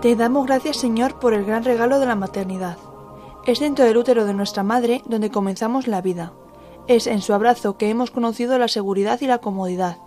[0.00, 2.78] Te damos gracias, Señor, por el gran regalo de la maternidad.
[3.44, 6.32] Es dentro del útero de nuestra madre donde comenzamos la vida.
[6.86, 9.98] Es en su abrazo que hemos conocido la seguridad y la comodidad.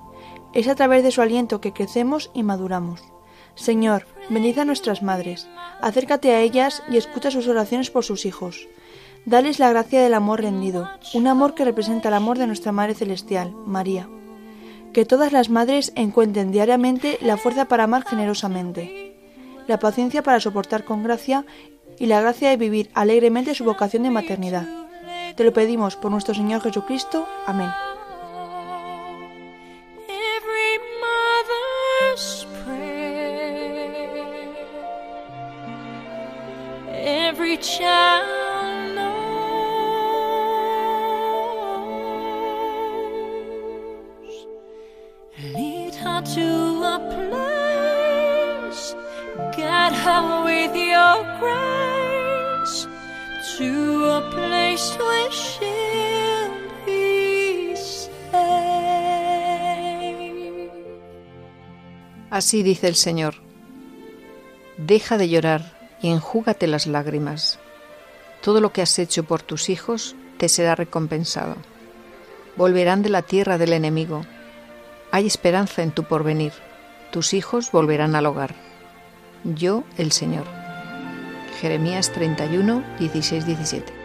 [0.54, 3.04] Es a través de su aliento que crecemos y maduramos.
[3.56, 5.50] Señor, bendice a nuestras madres,
[5.82, 8.70] acércate a ellas y escucha sus oraciones por sus hijos.
[9.26, 12.96] Dales la gracia del amor rendido, un amor que representa el amor de nuestra Madre
[12.96, 14.08] Celestial, María.
[14.94, 19.11] Que todas las madres encuentren diariamente la fuerza para amar generosamente
[19.72, 21.46] la paciencia para soportar con gracia
[21.98, 24.68] y la gracia de vivir alegremente su vocación de maternidad.
[25.36, 27.26] Te lo pedimos por nuestro Señor Jesucristo.
[27.48, 27.72] Amén.
[49.92, 52.88] With your grace
[53.58, 55.30] to a place where
[56.86, 57.76] be
[62.30, 63.36] Así dice el Señor.
[64.78, 67.60] Deja de llorar y enjúgate las lágrimas.
[68.42, 71.58] Todo lo que has hecho por tus hijos te será recompensado.
[72.56, 74.26] Volverán de la tierra del enemigo.
[75.12, 76.54] Hay esperanza en tu porvenir.
[77.12, 78.71] Tus hijos volverán al hogar
[79.44, 80.46] yo el Señor.
[81.60, 84.01] Jeremías 31, 16, 17.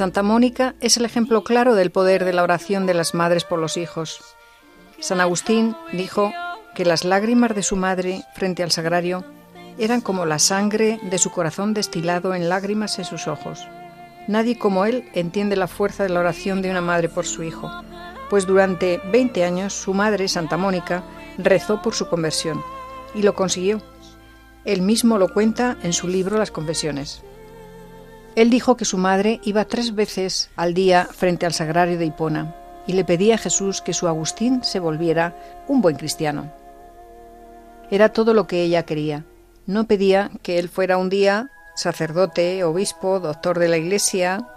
[0.00, 3.58] Santa Mónica es el ejemplo claro del poder de la oración de las madres por
[3.58, 4.22] los hijos.
[4.98, 6.32] San Agustín dijo
[6.74, 9.26] que las lágrimas de su madre frente al sagrario
[9.76, 13.68] eran como la sangre de su corazón destilado en lágrimas en sus ojos.
[14.26, 17.70] Nadie como él entiende la fuerza de la oración de una madre por su hijo,
[18.30, 21.04] pues durante 20 años su madre, Santa Mónica,
[21.36, 22.62] rezó por su conversión
[23.14, 23.82] y lo consiguió.
[24.64, 27.22] Él mismo lo cuenta en su libro Las Confesiones.
[28.40, 32.54] Él dijo que su madre iba tres veces al día frente al sagrario de Hipona
[32.86, 35.36] y le pedía a Jesús que su Agustín se volviera
[35.68, 36.50] un buen cristiano.
[37.90, 39.26] Era todo lo que ella quería.
[39.66, 44.48] No pedía que él fuera un día sacerdote, obispo, doctor de la Iglesia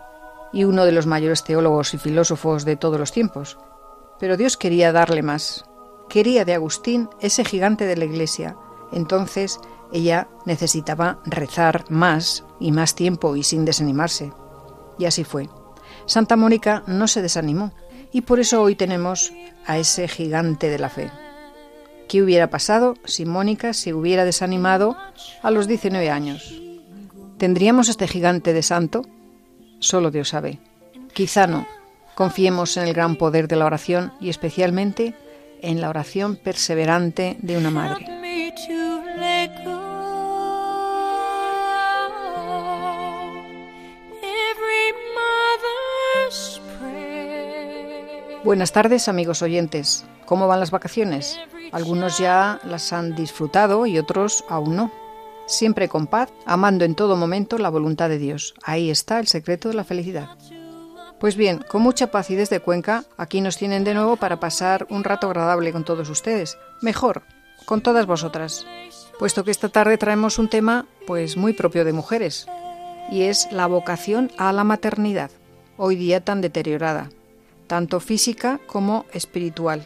[0.54, 3.58] y uno de los mayores teólogos y filósofos de todos los tiempos.
[4.18, 5.66] Pero Dios quería darle más.
[6.08, 8.56] Quería de Agustín ese gigante de la Iglesia.
[8.94, 9.60] Entonces
[9.94, 14.34] ella necesitaba rezar más y más tiempo y sin desanimarse.
[14.98, 15.48] Y así fue.
[16.06, 17.74] Santa Mónica no se desanimó
[18.12, 19.32] y por eso hoy tenemos
[19.66, 21.12] a ese gigante de la fe.
[22.10, 24.98] ¿Qué hubiera pasado si Mónica se hubiera desanimado
[25.42, 26.60] a los 19 años?
[27.38, 29.04] ¿Tendríamos este gigante de santo?
[29.80, 30.60] Solo Dios sabe.
[31.14, 31.68] Quizá no.
[32.16, 35.16] Confiemos en el gran poder de la oración y especialmente
[35.62, 38.23] en la oración perseverante de una madre.
[48.44, 50.06] Buenas tardes amigos oyentes.
[50.26, 51.40] ¿Cómo van las vacaciones?
[51.72, 54.92] Algunos ya las han disfrutado y otros aún no.
[55.46, 58.54] Siempre con paz, amando en todo momento la voluntad de Dios.
[58.62, 60.28] Ahí está el secreto de la felicidad.
[61.22, 64.88] Pues bien, con mucha paz y desde Cuenca, aquí nos tienen de nuevo para pasar
[64.90, 66.58] un rato agradable con todos ustedes.
[66.82, 67.24] Mejor,
[67.66, 68.66] con todas vosotras.
[69.20, 72.46] Puesto que esta tarde traemos un tema pues muy propio de mujeres.
[73.10, 75.30] y es la vocación a la maternidad,
[75.78, 77.10] hoy día tan deteriorada,
[77.68, 79.86] tanto física como espiritual.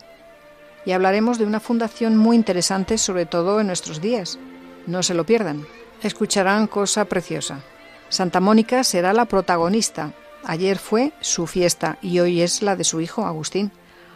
[0.85, 4.39] Y hablaremos de una fundación muy interesante, sobre todo en nuestros días.
[4.85, 5.65] No se lo pierdan.
[6.01, 7.61] Escucharán cosa preciosa.
[8.09, 10.13] Santa Mónica será la protagonista.
[10.45, 13.71] Ayer fue su fiesta y hoy es la de su hijo Agustín.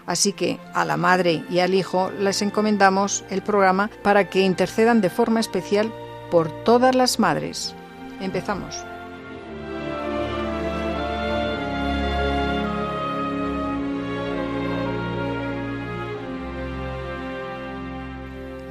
[0.05, 5.01] Así que a la madre y al hijo les encomendamos el programa para que intercedan
[5.01, 5.91] de forma especial
[6.31, 7.75] por todas las madres.
[8.19, 8.90] Empezamos.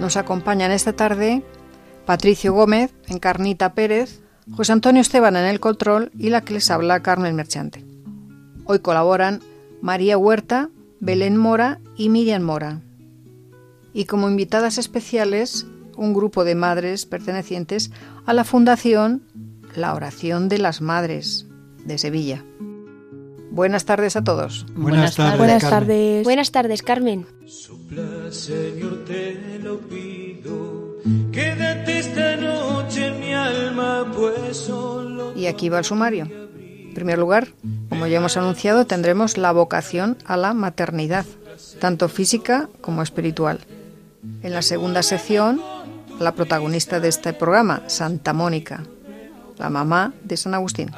[0.00, 1.43] Nos acompañan esta tarde
[2.06, 7.02] Patricio Gómez, Encarnita Pérez, José Antonio Esteban en el control y la que les habla
[7.02, 7.85] Carmen Merchante.
[8.64, 9.41] Hoy colaboran
[9.82, 10.70] María Huerta,
[11.00, 12.81] Belén Mora y Miriam Mora.
[13.93, 15.67] Y como invitadas especiales,
[15.99, 17.91] un grupo de madres pertenecientes
[18.25, 19.23] a la Fundación
[19.76, 21.46] La Oración de las Madres
[21.85, 22.43] de Sevilla.
[23.50, 24.67] Buenas tardes a todos.
[24.75, 25.38] Buenas tardes.
[25.38, 26.25] Buenas tardes.
[26.25, 27.26] Buenas tardes, Carmen.
[27.47, 30.97] Sopla, Señor, te lo pido.
[31.32, 35.32] Quédate esta noche en mi alma, pues solo.
[35.35, 36.26] Y aquí va el sumario.
[36.26, 37.49] En primer lugar,
[37.88, 41.25] como ya hemos anunciado, tendremos la vocación a la maternidad,
[41.81, 43.61] tanto física como espiritual.
[44.43, 45.61] En la segunda sección,
[46.19, 48.85] la protagonista de este programa, Santa Mónica,
[49.58, 50.91] la mamá de San Agustín.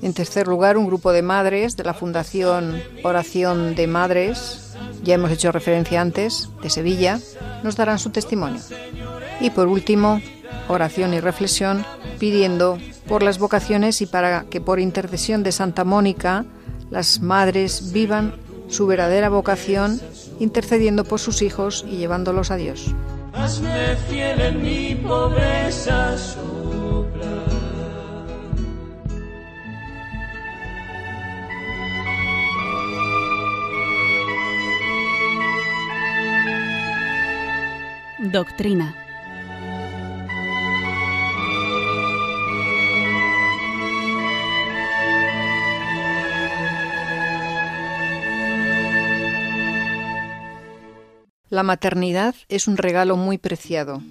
[0.00, 5.30] En tercer lugar, un grupo de madres de la Fundación Oración de Madres, ya hemos
[5.30, 7.18] hecho referencia antes, de Sevilla,
[7.64, 8.60] nos darán su testimonio.
[9.40, 10.20] Y por último,
[10.68, 11.84] oración y reflexión
[12.18, 12.78] pidiendo
[13.08, 16.44] por las vocaciones y para que por intercesión de Santa Mónica
[16.90, 18.34] las madres vivan
[18.68, 20.00] su verdadera vocación
[20.38, 22.94] intercediendo por sus hijos y llevándolos a Dios.
[23.32, 24.94] Hazme fiel en mi
[38.30, 38.94] Doctrina.
[51.48, 54.02] La maternidad es un regalo muy preciado,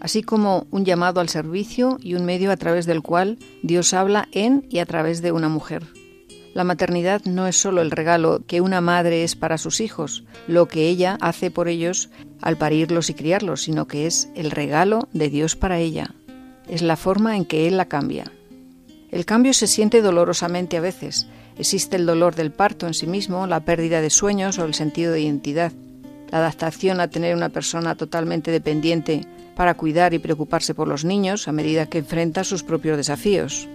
[0.00, 4.28] así como un llamado al servicio y un medio a través del cual Dios habla
[4.30, 5.84] en y a través de una mujer.
[6.54, 10.68] La maternidad no es solo el regalo que una madre es para sus hijos, lo
[10.68, 12.10] que ella hace por ellos
[12.40, 16.14] al parirlos y criarlos, sino que es el regalo de Dios para ella.
[16.68, 18.30] Es la forma en que Él la cambia.
[19.10, 21.26] El cambio se siente dolorosamente a veces.
[21.58, 25.12] Existe el dolor del parto en sí mismo, la pérdida de sueños o el sentido
[25.12, 25.72] de identidad,
[26.30, 31.48] la adaptación a tener una persona totalmente dependiente para cuidar y preocuparse por los niños
[31.48, 33.68] a medida que enfrenta sus propios desafíos.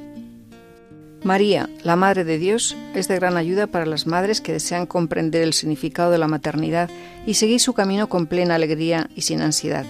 [1.23, 5.41] María, la Madre de Dios, es de gran ayuda para las madres que desean comprender
[5.41, 6.89] el significado de la maternidad
[7.25, 9.85] y seguir su camino con plena alegría y sin ansiedad.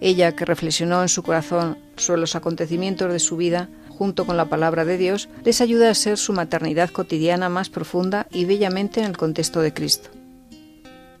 [0.00, 4.46] Ella, que reflexionó en su corazón sobre los acontecimientos de su vida, junto con la
[4.46, 9.06] palabra de Dios, les ayuda a ser su maternidad cotidiana más profunda y bellamente en
[9.06, 10.10] el contexto de Cristo.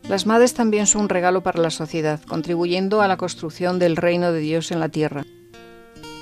[0.08, 4.32] Las madres también son un regalo para la sociedad, contribuyendo a la construcción del reino
[4.32, 5.26] de Dios en la tierra.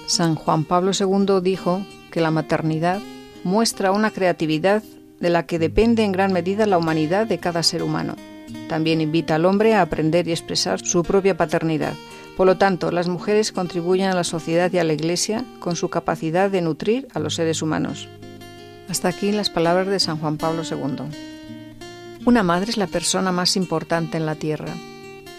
[0.07, 3.01] San Juan Pablo II dijo que la maternidad
[3.45, 4.83] muestra una creatividad
[5.21, 8.15] de la que depende en gran medida la humanidad de cada ser humano.
[8.69, 11.95] También invita al hombre a aprender y expresar su propia paternidad.
[12.37, 15.91] Por lo tanto, las mujeres contribuyen a la sociedad y a la Iglesia con su
[15.91, 18.09] capacidad de nutrir a los seres humanos.
[18.89, 21.09] Hasta aquí las palabras de San Juan Pablo II.
[22.25, 24.73] Una madre es la persona más importante en la tierra.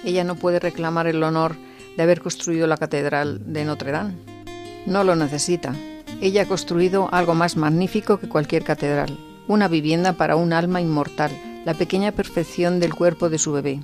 [0.03, 1.56] Ella no puede reclamar el honor
[1.98, 4.13] de haber construido la catedral de Notre Dame.
[4.86, 5.74] No lo necesita.
[6.21, 11.31] Ella ha construido algo más magnífico que cualquier catedral, una vivienda para un alma inmortal,
[11.65, 13.79] la pequeña perfección del cuerpo de su bebé.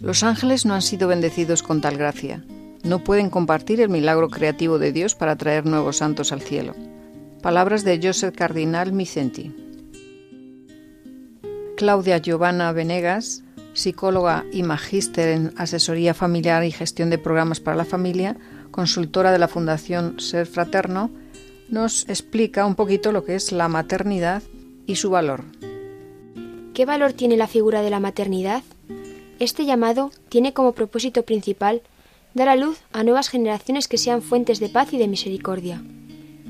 [0.00, 2.44] Los ángeles no han sido bendecidos con tal gracia.
[2.84, 6.76] No pueden compartir el milagro creativo de Dios para traer nuevos santos al cielo.
[7.42, 9.52] Palabras de Joseph Cardinal Micenti.
[11.76, 17.84] Claudia Giovanna Venegas, psicóloga y magíster en asesoría familiar y gestión de programas para la
[17.84, 18.36] familia,
[18.70, 21.10] consultora de la Fundación Ser Fraterno,
[21.68, 24.42] nos explica un poquito lo que es la maternidad
[24.86, 25.44] y su valor.
[26.74, 28.62] ¿Qué valor tiene la figura de la maternidad?
[29.38, 31.82] Este llamado tiene como propósito principal
[32.34, 35.82] dar a luz a nuevas generaciones que sean fuentes de paz y de misericordia.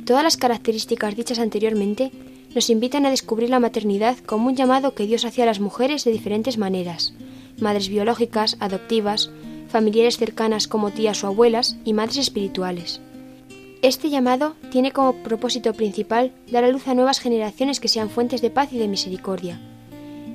[0.04, 2.12] Todas las características dichas anteriormente
[2.54, 6.04] nos invitan a descubrir la maternidad como un llamado que Dios hace a las mujeres
[6.04, 7.12] de diferentes maneras,
[7.58, 9.30] madres biológicas, adoptivas,
[9.68, 13.00] familiares cercanas como tías o abuelas y madres espirituales.
[13.80, 18.42] Este llamado tiene como propósito principal dar a luz a nuevas generaciones que sean fuentes
[18.42, 19.60] de paz y de misericordia.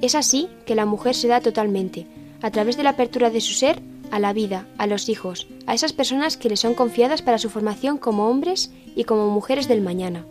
[0.02, 2.08] Es así que la mujer se da totalmente,
[2.42, 3.82] a través de la apertura de su ser,
[4.12, 7.50] a la vida, a los hijos, a esas personas que le son confiadas para su
[7.50, 10.26] formación como hombres y como mujeres del mañana.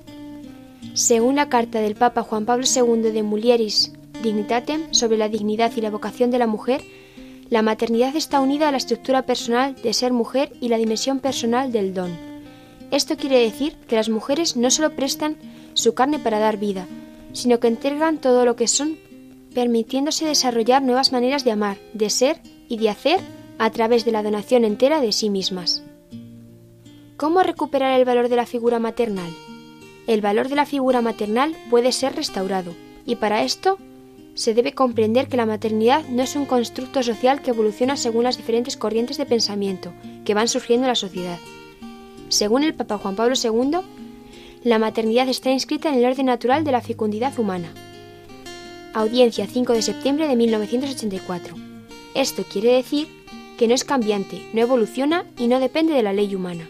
[0.95, 3.92] Según la carta del Papa Juan Pablo II de Mulieris
[4.23, 6.83] Dignitatem sobre la dignidad y la vocación de la mujer,
[7.50, 11.73] la maternidad está unida a la estructura personal de ser mujer y la dimensión personal
[11.73, 12.32] del don.
[12.92, 15.38] Esto quiere decir que las mujeres no solo prestan
[15.72, 16.87] su carne para dar vida,
[17.32, 18.99] sino que entregan todo lo que son,
[19.54, 23.20] permitiéndose desarrollar nuevas maneras de amar, de ser y de hacer
[23.58, 25.82] a través de la donación entera de sí mismas.
[27.16, 29.30] ¿Cómo recuperar el valor de la figura maternal?
[30.06, 32.75] El valor de la figura maternal puede ser restaurado,
[33.06, 33.78] y para esto
[34.34, 38.37] se debe comprender que la maternidad no es un constructo social que evoluciona según las
[38.37, 39.94] diferentes corrientes de pensamiento
[40.26, 41.38] que van surgiendo en la sociedad.
[42.33, 43.81] Según el Papa Juan Pablo II,
[44.65, 47.75] la maternidad está inscrita en el orden natural de la fecundidad humana.
[48.95, 51.55] Audiencia 5 de septiembre de 1984.
[52.15, 53.07] Esto quiere decir
[53.59, 56.67] que no es cambiante, no evoluciona y no depende de la ley humana.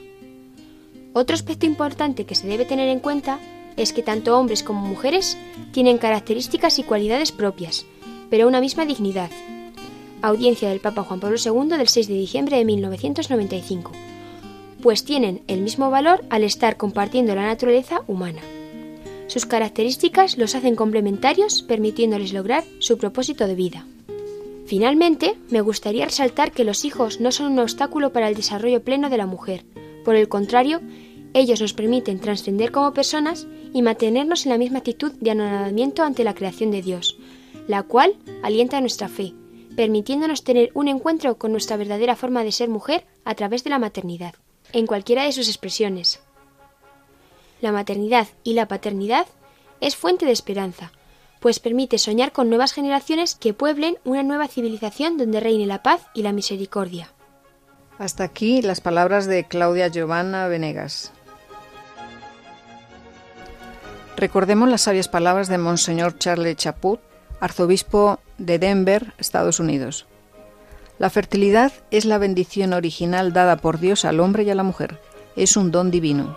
[1.12, 3.38] Otro aspecto importante que se debe tener en cuenta
[3.76, 5.38] es que tanto hombres como mujeres
[5.71, 7.87] tienen características y cualidades propias,
[8.31, 9.31] pero una misma dignidad.
[10.23, 13.92] Audiencia del Papa Juan Pablo II del 6 de diciembre de 1995.
[14.82, 18.40] Pues tienen el mismo valor al estar compartiendo la naturaleza humana.
[19.28, 23.86] Sus características los hacen complementarios, permitiéndoles lograr su propósito de vida.
[24.66, 29.08] Finalmente, me gustaría resaltar que los hijos no son un obstáculo para el desarrollo pleno
[29.08, 29.64] de la mujer.
[30.04, 30.80] Por el contrario,
[31.32, 36.24] ellos nos permiten trascender como personas y mantenernos en la misma actitud de anonadamiento ante
[36.24, 37.16] la creación de Dios,
[37.68, 39.32] la cual alienta nuestra fe,
[39.76, 43.78] permitiéndonos tener un encuentro con nuestra verdadera forma de ser mujer a través de la
[43.78, 44.34] maternidad,
[44.72, 46.20] en cualquiera de sus expresiones.
[47.60, 49.26] La maternidad y la paternidad
[49.80, 50.92] es fuente de esperanza,
[51.40, 56.02] pues permite soñar con nuevas generaciones que pueblen una nueva civilización donde reine la paz
[56.14, 57.10] y la misericordia.
[57.98, 61.12] Hasta aquí las palabras de Claudia Giovanna Venegas.
[64.16, 67.00] Recordemos las sabias palabras de Monseñor Charles Chaput,
[67.40, 70.06] arzobispo de Denver, Estados Unidos.
[70.99, 74.99] La fertilidad es la bendición original dada por Dios al hombre y a la mujer.
[75.37, 76.37] Es un don divino.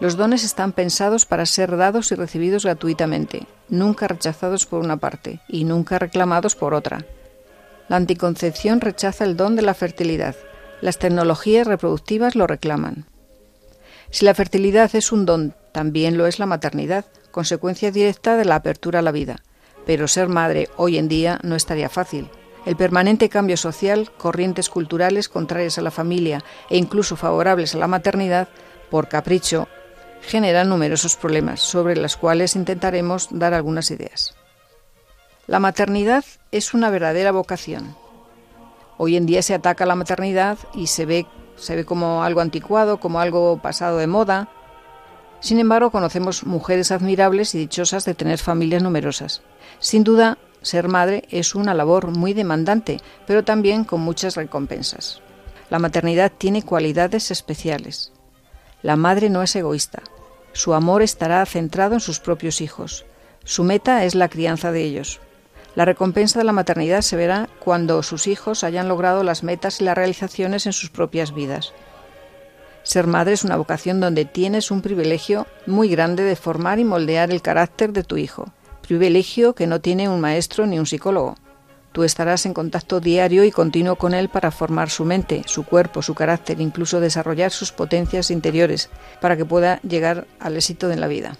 [0.00, 5.40] Los dones están pensados para ser dados y recibidos gratuitamente, nunca rechazados por una parte
[5.48, 7.04] y nunca reclamados por otra.
[7.88, 10.36] La anticoncepción rechaza el don de la fertilidad.
[10.80, 13.06] Las tecnologías reproductivas lo reclaman.
[14.10, 18.56] Si la fertilidad es un don, también lo es la maternidad, consecuencia directa de la
[18.56, 19.42] apertura a la vida.
[19.86, 22.30] Pero ser madre hoy en día no estaría fácil.
[22.66, 27.86] El permanente cambio social, corrientes culturales contrarias a la familia e incluso favorables a la
[27.86, 28.48] maternidad,
[28.90, 29.68] por capricho,
[30.22, 34.34] generan numerosos problemas sobre los cuales intentaremos dar algunas ideas.
[35.46, 37.96] La maternidad es una verdadera vocación.
[38.98, 41.26] Hoy en día se ataca la maternidad y se ve
[41.58, 44.48] se ve como algo anticuado, como algo pasado de moda.
[45.40, 49.42] Sin embargo, conocemos mujeres admirables y dichosas de tener familias numerosas.
[49.78, 55.22] Sin duda, ser madre es una labor muy demandante, pero también con muchas recompensas.
[55.70, 58.12] La maternidad tiene cualidades especiales.
[58.82, 60.02] La madre no es egoísta.
[60.52, 63.04] Su amor estará centrado en sus propios hijos.
[63.44, 65.20] Su meta es la crianza de ellos.
[65.74, 69.84] La recompensa de la maternidad se verá cuando sus hijos hayan logrado las metas y
[69.84, 71.72] las realizaciones en sus propias vidas.
[72.82, 77.30] Ser madre es una vocación donde tienes un privilegio muy grande de formar y moldear
[77.30, 78.48] el carácter de tu hijo,
[78.88, 81.36] privilegio que no tiene un maestro ni un psicólogo.
[81.92, 86.00] Tú estarás en contacto diario y continuo con él para formar su mente, su cuerpo,
[86.00, 88.88] su carácter, incluso desarrollar sus potencias interiores,
[89.20, 91.36] para que pueda llegar al éxito en la vida.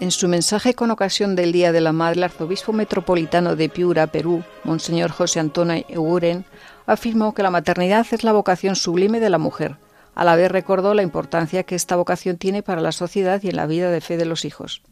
[0.00, 4.06] En su mensaje con ocasión del Día de la Madre, el arzobispo metropolitano de Piura,
[4.06, 6.46] Perú, Monseñor José Antonio Eguren,
[6.86, 9.76] afirmó que la maternidad es la vocación sublime de la mujer.
[10.14, 13.56] A la vez recordó la importancia que esta vocación tiene para la sociedad y en
[13.56, 14.82] la vida de fe de los hijos.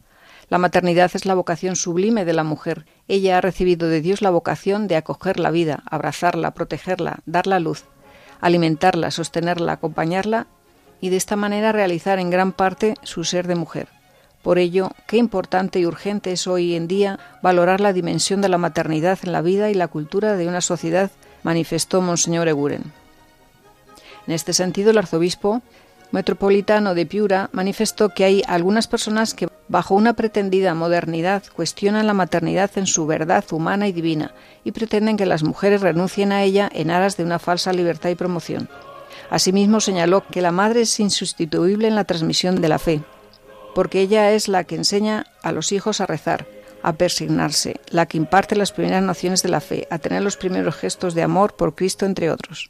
[0.49, 2.85] La maternidad es la vocación sublime de la mujer.
[3.07, 7.83] Ella ha recibido de Dios la vocación de acoger la vida, abrazarla, protegerla, darla luz,
[8.39, 10.47] alimentarla, sostenerla, acompañarla
[11.01, 13.89] y de esta manera realizar en gran parte su ser de mujer.
[14.41, 18.57] Por ello, qué importante y urgente es hoy en día valorar la dimensión de la
[18.57, 21.11] maternidad en la vida y la cultura de una sociedad,
[21.43, 22.93] manifestó Monseñor Eguren.
[24.25, 25.61] En este sentido, el arzobispo
[26.11, 32.13] metropolitano de Piura manifestó que hay algunas personas que, bajo una pretendida modernidad, cuestionan la
[32.13, 34.33] maternidad en su verdad humana y divina
[34.63, 38.15] y pretenden que las mujeres renuncien a ella en aras de una falsa libertad y
[38.15, 38.69] promoción.
[39.29, 43.01] Asimismo señaló que la madre es insustituible en la transmisión de la fe,
[43.75, 46.47] porque ella es la que enseña a los hijos a rezar,
[46.83, 50.75] a persignarse, la que imparte las primeras nociones de la fe, a tener los primeros
[50.75, 52.69] gestos de amor por Cristo, entre otros.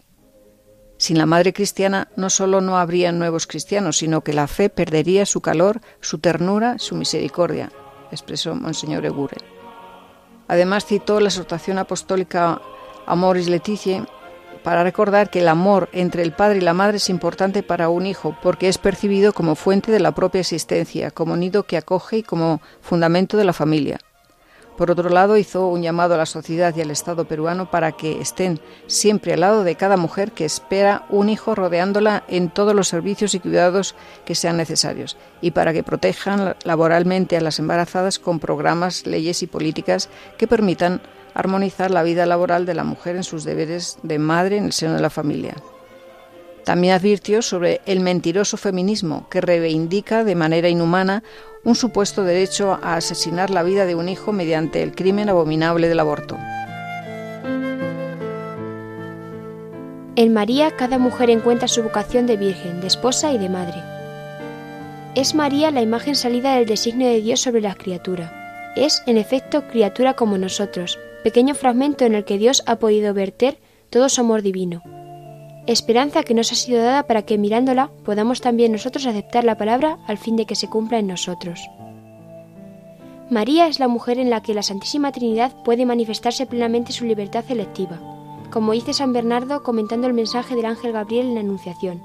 [0.98, 5.26] Sin la madre cristiana no solo no habría nuevos cristianos, sino que la fe perdería
[5.26, 7.72] su calor, su ternura, su misericordia,
[8.12, 9.40] expresó Monseñor Eguren.
[10.48, 12.62] Además citó la exhortación apostólica
[13.06, 14.08] Amoris Leticia
[14.64, 18.06] para recordar que el amor entre el padre y la madre es importante para un
[18.06, 22.24] hijo porque es percibido como fuente de la propia existencia, como nido que acoge y
[22.24, 24.00] como fundamento de la familia.
[24.78, 28.22] Por otro lado, hizo un llamado a la sociedad y al Estado peruano para que
[28.22, 32.88] estén siempre al lado de cada mujer que espera un hijo rodeándola en todos los
[32.88, 38.40] servicios y cuidados que sean necesarios y para que protejan laboralmente a las embarazadas con
[38.40, 41.02] programas, leyes y políticas que permitan
[41.34, 44.94] armonizar la vida laboral de la mujer en sus deberes de madre en el seno
[44.94, 45.56] de la familia.
[46.68, 51.24] También advirtió sobre el mentiroso feminismo que reivindica de manera inhumana
[51.64, 56.02] un supuesto derecho a asesinar la vida de un hijo mediante el crimen abominable del
[56.02, 56.38] aborto.
[60.18, 63.82] En María cada mujer encuentra su vocación de virgen, de esposa y de madre.
[65.16, 68.74] Es María la imagen salida del designio de Dios sobre la criatura.
[68.76, 73.58] Es, en efecto, criatura como nosotros, pequeño fragmento en el que Dios ha podido verter
[73.90, 74.84] todo su amor divino.
[75.68, 79.98] Esperanza que nos ha sido dada para que mirándola podamos también nosotros aceptar la palabra
[80.08, 81.70] al fin de que se cumpla en nosotros.
[83.30, 87.44] María es la mujer en la que la Santísima Trinidad puede manifestarse plenamente su libertad
[87.50, 88.00] electiva,
[88.50, 92.02] como dice San Bernardo comentando el mensaje del ángel Gabriel en la Anunciación.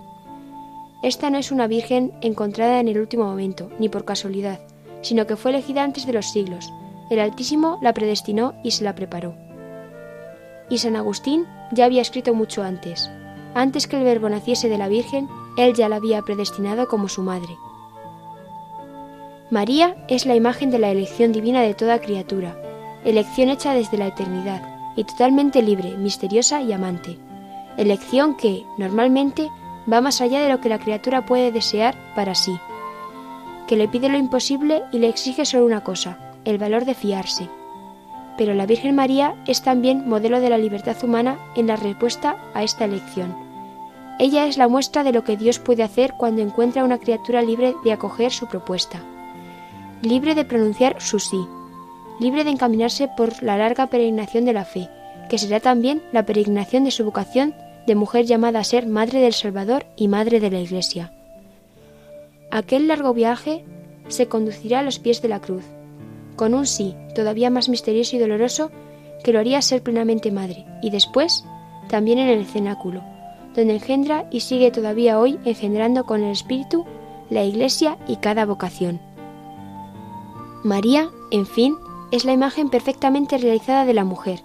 [1.04, 4.58] Esta no es una virgen encontrada en el último momento, ni por casualidad,
[5.02, 6.72] sino que fue elegida antes de los siglos,
[7.10, 9.36] el Altísimo la predestinó y se la preparó.
[10.68, 13.08] Y San Agustín ya había escrito mucho antes.
[13.54, 17.22] Antes que el Verbo naciese de la Virgen, él ya la había predestinado como su
[17.22, 17.56] madre.
[19.50, 22.56] María es la imagen de la elección divina de toda criatura,
[23.04, 24.62] elección hecha desde la eternidad
[24.96, 27.18] y totalmente libre, misteriosa y amante.
[27.76, 29.50] Elección que, normalmente,
[29.90, 32.58] va más allá de lo que la criatura puede desear para sí,
[33.66, 37.48] que le pide lo imposible y le exige solo una cosa, el valor de fiarse.
[38.36, 42.62] Pero la Virgen María es también modelo de la libertad humana en la respuesta a
[42.62, 43.34] esta elección.
[44.18, 47.74] Ella es la muestra de lo que Dios puede hacer cuando encuentra una criatura libre
[47.84, 49.00] de acoger su propuesta,
[50.02, 51.44] libre de pronunciar su sí,
[52.20, 54.88] libre de encaminarse por la larga peregrinación de la fe,
[55.28, 57.54] que será también la peregrinación de su vocación
[57.86, 61.12] de mujer llamada a ser Madre del Salvador y Madre de la Iglesia.
[62.50, 63.64] Aquel largo viaje
[64.08, 65.64] se conducirá a los pies de la cruz,
[66.36, 68.70] con un sí todavía más misterioso y doloroso
[69.22, 71.44] que lo haría ser plenamente madre, y después
[71.88, 73.02] también en el cenáculo,
[73.54, 76.84] donde engendra y sigue todavía hoy engendrando con el Espíritu
[77.30, 79.00] la Iglesia y cada vocación.
[80.64, 81.76] María, en fin,
[82.10, 84.40] es la imagen perfectamente realizada de la mujer,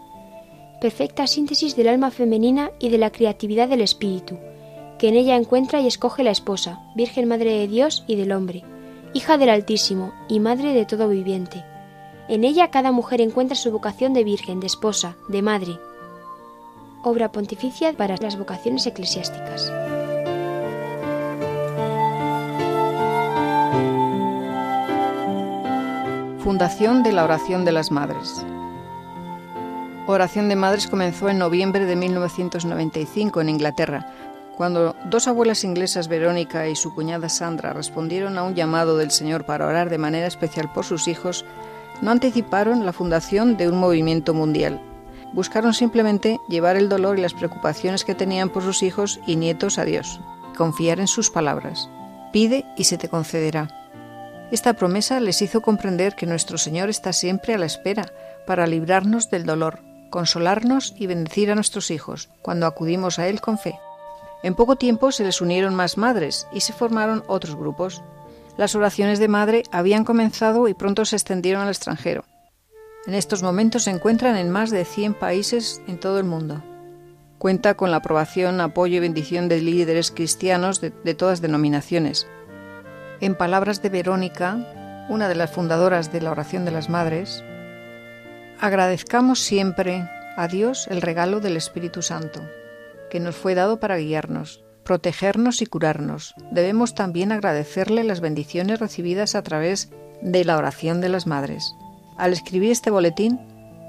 [0.80, 4.38] perfecta síntesis del alma femenina y de la creatividad del Espíritu,
[5.00, 8.64] que en ella encuentra y escoge la esposa, Virgen Madre de Dios y del hombre,
[9.14, 11.64] hija del Altísimo y Madre de todo viviente
[12.30, 15.80] en ella cada mujer encuentra su vocación de virgen, de esposa, de madre.
[17.04, 19.72] Obra pontificia para las vocaciones eclesiásticas.
[26.40, 28.46] Fundación de la Oración de las Madres.
[30.08, 34.14] Oración de Madres comenzó en noviembre de 1995 en Inglaterra,
[34.58, 39.46] cuando dos abuelas inglesas, Verónica y su cuñada Sandra, respondieron a un llamado del Señor
[39.46, 41.46] para orar de manera especial por sus hijos,
[42.02, 44.82] no anticiparon la fundación de un movimiento mundial.
[45.34, 49.78] Buscaron simplemente llevar el dolor y las preocupaciones que tenían por sus hijos y nietos
[49.78, 50.20] a Dios,
[50.56, 51.90] confiar en sus palabras.
[52.32, 53.68] Pide y se te concederá.
[54.52, 58.06] Esta promesa les hizo comprender que nuestro Señor está siempre a la espera
[58.46, 59.80] para librarnos del dolor,
[60.10, 63.78] consolarnos y bendecir a nuestros hijos cuando acudimos a Él con fe.
[64.44, 68.02] En poco tiempo se les unieron más madres y se formaron otros grupos.
[68.58, 72.26] Las oraciones de madre habían comenzado y pronto se extendieron al extranjero.
[73.06, 76.64] En estos momentos se encuentran en más de 100 países en todo el mundo.
[77.38, 82.28] Cuenta con la aprobación, apoyo y bendición de líderes cristianos de, todas denominaciones.
[83.22, 87.44] En palabras de Verónica, una de las fundadoras de la oración de las madres,
[88.60, 92.42] agradezcamos siempre a Dios el regalo del Espíritu Santo,
[93.12, 96.34] que nos fue dado para guiarnos, protegernos y curarnos.
[96.50, 99.90] Debemos también agradecerle las bendiciones recibidas a través
[100.22, 101.76] de la oración de las madres.
[102.16, 103.38] Al escribir este boletín,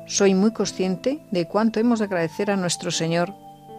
[0.08, 3.32] soy muy consciente de cuánto hemos de agradecer a nuestro Señor,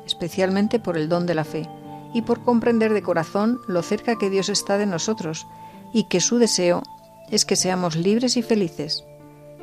[0.06, 1.68] especialmente por el don de la fe,
[2.14, 5.46] y por comprender de corazón lo cerca que Dios está de nosotros
[5.92, 6.84] y que su deseo
[7.30, 9.04] es que seamos libres y felices.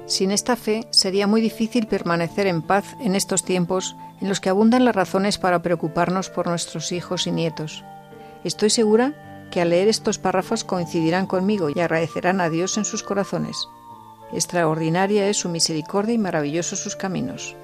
[0.07, 4.49] Sin esta fe sería muy difícil permanecer en paz en estos tiempos en los que
[4.49, 7.85] abundan las razones para preocuparnos por nuestros hijos y nietos.
[8.45, 13.03] Estoy segura que al leer estos párrafos coincidirán conmigo y agradecerán a Dios en sus
[13.03, 13.69] corazones.
[14.33, 17.57] Extraordinaria es su misericordia y maravillosos sus caminos.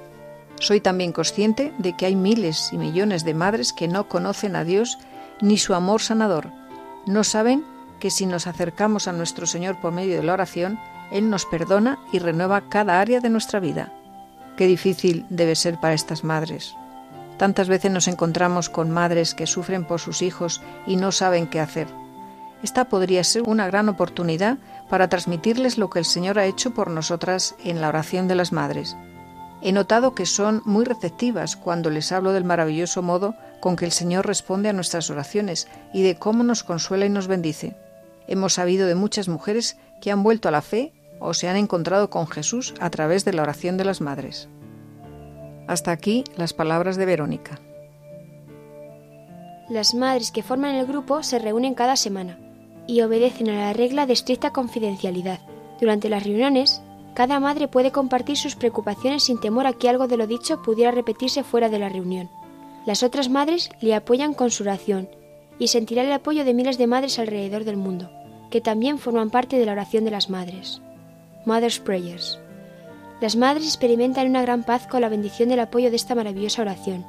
[0.61, 4.65] Soy también consciente de que hay miles y millones de madres que no conocen a
[4.65, 4.99] Dios
[5.41, 6.51] ni su amor sanador.
[7.07, 7.65] No saben
[7.99, 10.79] que si nos acercamos a nuestro Señor por medio de la oración,
[11.13, 13.93] Él nos perdona y renueva cada área de nuestra vida.
[14.57, 16.75] Qué difícil debe ser para estas madres.
[17.37, 21.61] Tantas veces nos encontramos con madres que sufren por sus hijos y no saben qué
[21.61, 21.89] hacer.
[22.63, 26.91] Esta podría ser una gran oportunidad para transmitirles lo que el Señor ha hecho por
[26.91, 28.97] nosotras en la oración de las madres.
[29.61, 33.93] He notado que son muy receptivas cuando les hablo del maravilloso modo con que el
[33.93, 37.77] Señor responde a nuestras oraciones y de cómo nos consuela y nos bendice.
[38.29, 42.11] Hemos sabido de muchas mujeres que han vuelto a la fe o se han encontrado
[42.11, 44.49] con Jesús a través de la oración de las madres.
[45.67, 47.61] Hasta aquí las palabras de Verónica.
[49.69, 52.39] Las madres que forman el grupo se reúnen cada semana
[52.87, 55.39] y obedecen a la regla de estricta confidencialidad.
[55.81, 56.83] Durante las reuniones,
[57.15, 60.91] cada madre puede compartir sus preocupaciones sin temor a que algo de lo dicho pudiera
[60.91, 62.29] repetirse fuera de la reunión.
[62.85, 65.09] Las otras madres le apoyan con su oración
[65.59, 68.11] y sentirá el apoyo de miles de madres alrededor del mundo,
[68.51, 70.83] que también forman parte de la oración de las madres.
[71.45, 72.39] Mother's Prayers.
[73.21, 77.05] Las madres experimentan una gran paz con la bendición del apoyo de esta maravillosa oración.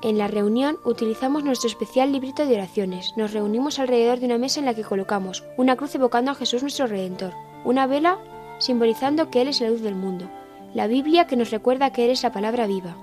[0.00, 3.12] En la reunión utilizamos nuestro especial librito de oraciones.
[3.16, 6.62] Nos reunimos alrededor de una mesa en la que colocamos una cruz evocando a Jesús
[6.62, 8.18] nuestro Redentor, una vela
[8.58, 10.30] simbolizando que Él es la luz del mundo,
[10.72, 12.96] la Biblia que nos recuerda que Él es la palabra viva,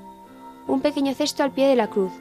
[0.67, 2.11] un pequeño cesto al pie de la cruz,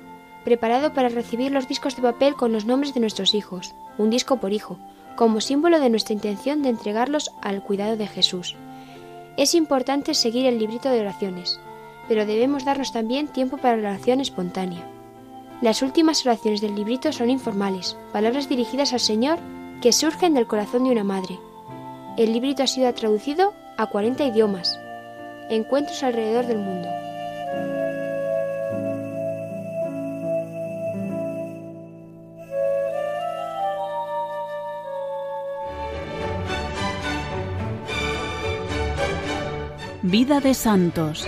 [0.45, 4.37] preparado para recibir los discos de papel con los nombres de nuestros hijos, un disco
[4.37, 4.79] por hijo,
[5.17, 8.57] como símbolo de nuestra intención de entregarlos al cuidado de Jesús.
[9.37, 11.61] Es importante seguir el librito de oraciones,
[12.09, 14.89] pero debemos darnos también tiempo para la oración espontánea.
[15.61, 19.39] Las últimas oraciones del librito son informales, palabras dirigidas al Señor
[19.81, 21.39] que surgen del corazón de una madre.
[22.17, 24.79] El librito ha sido traducido a 40 idiomas.
[25.51, 26.89] Encuentros alrededor del mundo.
[40.07, 41.27] Vida de santos.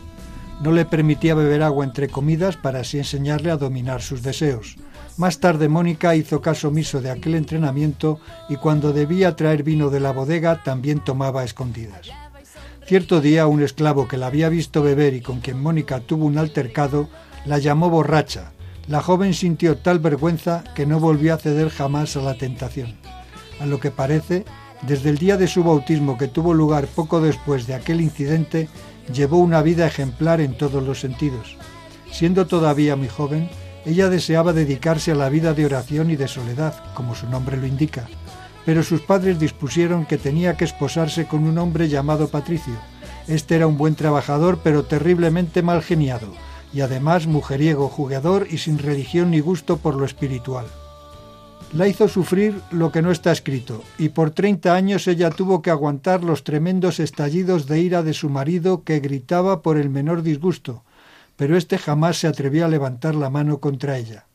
[0.61, 4.75] No le permitía beber agua entre comidas para así enseñarle a dominar sus deseos.
[5.19, 9.99] Más tarde Mónica hizo caso omiso de aquel entrenamiento y cuando debía traer vino de
[9.99, 12.07] la bodega también tomaba escondidas.
[12.85, 16.37] Cierto día un esclavo que la había visto beber y con quien Mónica tuvo un
[16.37, 17.09] altercado
[17.45, 18.53] la llamó borracha,
[18.87, 22.95] La joven sintió tal vergüenza que no volvió a ceder jamás a la tentación.
[23.59, 24.45] A lo que parece,
[24.83, 28.69] desde el día de su bautismo que tuvo lugar poco después de aquel incidente,
[29.13, 31.57] llevó una vida ejemplar en todos los sentidos.
[32.09, 33.49] Siendo todavía muy joven,
[33.85, 37.65] ella deseaba dedicarse a la vida de oración y de soledad, como su nombre lo
[37.65, 38.07] indica,
[38.65, 42.75] pero sus padres dispusieron que tenía que esposarse con un hombre llamado Patricio.
[43.27, 46.33] Este era un buen trabajador, pero terriblemente mal geniado,
[46.73, 50.65] y además mujeriego, jugador y sin religión ni gusto por lo espiritual.
[51.73, 55.69] La hizo sufrir lo que no está escrito, y por treinta años ella tuvo que
[55.69, 60.83] aguantar los tremendos estallidos de ira de su marido que gritaba por el menor disgusto,
[61.39, 64.25] pero éste jamás se atrevió a levantar la mano contra ella.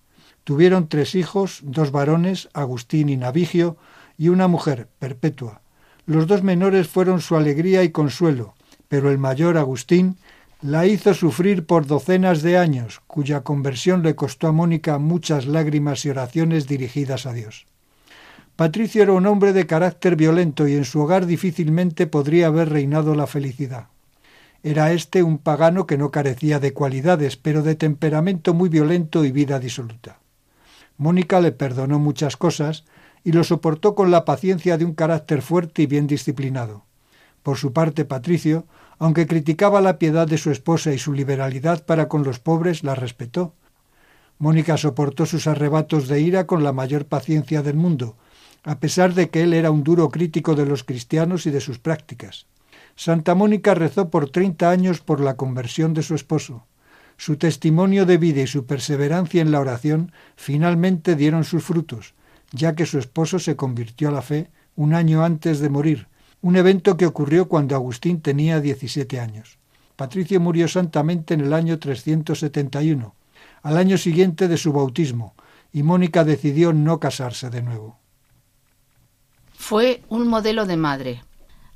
[0.42, 3.76] Tuvieron tres hijos, dos varones, Agustín y Navigio,
[4.16, 5.60] y una mujer, Perpetua.
[6.06, 8.54] Los dos menores fueron su alegría y consuelo,
[8.88, 10.16] pero el mayor, Agustín,
[10.62, 16.06] la hizo sufrir por docenas de años, cuya conversión le costó a Mónica muchas lágrimas
[16.06, 17.66] y oraciones dirigidas a Dios.
[18.56, 23.14] Patricio era un hombre de carácter violento y en su hogar difícilmente podría haber reinado
[23.14, 23.88] la felicidad.
[24.66, 29.30] Era éste un pagano que no carecía de cualidades, pero de temperamento muy violento y
[29.30, 30.20] vida disoluta.
[30.96, 32.84] Mónica le perdonó muchas cosas
[33.24, 36.86] y lo soportó con la paciencia de un carácter fuerte y bien disciplinado.
[37.42, 38.64] Por su parte, Patricio,
[38.98, 42.94] aunque criticaba la piedad de su esposa y su liberalidad para con los pobres, la
[42.94, 43.52] respetó.
[44.38, 48.16] Mónica soportó sus arrebatos de ira con la mayor paciencia del mundo,
[48.62, 51.78] a pesar de que él era un duro crítico de los cristianos y de sus
[51.78, 52.46] prácticas.
[52.96, 56.66] Santa Mónica rezó por treinta años por la conversión de su esposo.
[57.16, 62.14] Su testimonio de vida y su perseverancia en la oración finalmente dieron sus frutos,
[62.52, 66.08] ya que su esposo se convirtió a la fe un año antes de morir,
[66.40, 69.58] un evento que ocurrió cuando Agustín tenía 17 años.
[69.96, 73.14] Patricio murió santamente en el año 371,
[73.62, 75.34] al año siguiente de su bautismo,
[75.72, 77.98] y Mónica decidió no casarse de nuevo.
[79.52, 81.22] Fue un modelo de madre,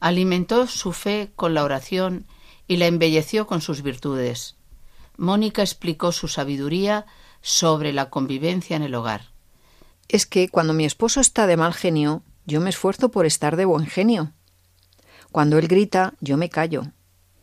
[0.01, 2.27] alimentó su fe con la oración
[2.67, 4.57] y la embelleció con sus virtudes.
[5.17, 7.07] Mónica explicó su sabiduría
[7.41, 9.33] sobre la convivencia en el hogar.
[10.09, 13.65] Es que cuando mi esposo está de mal genio, yo me esfuerzo por estar de
[13.65, 14.33] buen genio.
[15.33, 16.83] Cuando él grita, yo me callo.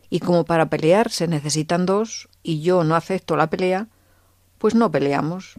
[0.09, 3.87] Y como para pelear se necesitan dos, y yo no acepto la pelea,
[4.57, 5.55] pues no peleamos.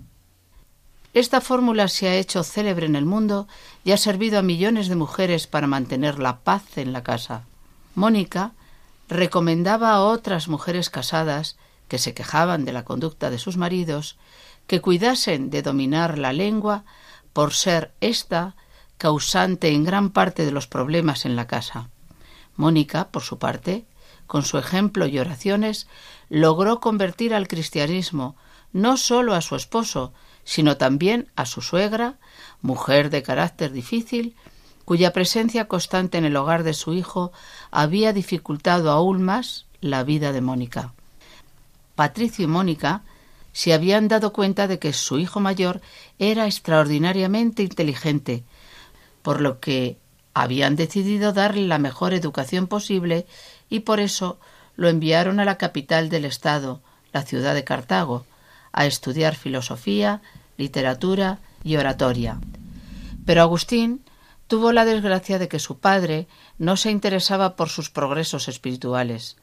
[1.16, 3.48] Esta fórmula se ha hecho célebre en el mundo
[3.84, 7.44] y ha servido a millones de mujeres para mantener la paz en la casa.
[7.94, 8.52] Mónica
[9.08, 11.56] recomendaba a otras mujeres casadas
[11.88, 14.18] que se quejaban de la conducta de sus maridos
[14.66, 16.84] que cuidasen de dominar la lengua
[17.32, 18.54] por ser ésta
[18.98, 21.88] causante en gran parte de los problemas en la casa.
[22.56, 23.86] Mónica, por su parte,
[24.26, 25.88] con su ejemplo y oraciones,
[26.28, 28.36] logró convertir al cristianismo
[28.74, 30.12] no sólo a su esposo,
[30.46, 32.14] sino también a su suegra,
[32.62, 34.36] mujer de carácter difícil,
[34.84, 37.32] cuya presencia constante en el hogar de su hijo
[37.72, 40.94] había dificultado aún más la vida de Mónica.
[41.96, 43.02] Patricio y Mónica
[43.52, 45.80] se habían dado cuenta de que su hijo mayor
[46.20, 48.44] era extraordinariamente inteligente,
[49.22, 49.98] por lo que
[50.32, 53.26] habían decidido darle la mejor educación posible
[53.68, 54.38] y por eso
[54.76, 56.82] lo enviaron a la capital del estado,
[57.12, 58.24] la ciudad de Cartago,
[58.72, 60.20] a estudiar filosofía,
[60.56, 62.40] literatura y oratoria.
[63.24, 64.04] Pero Agustín
[64.46, 69.36] tuvo la desgracia de que su padre no se interesaba por sus progresos espirituales.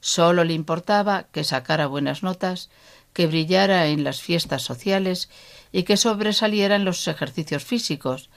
[0.00, 2.70] Sólo le importaba que sacara buenas notas,
[3.12, 5.28] que brillara en las fiestas sociales
[5.72, 8.30] y que sobresaliera en los ejercicios físicos,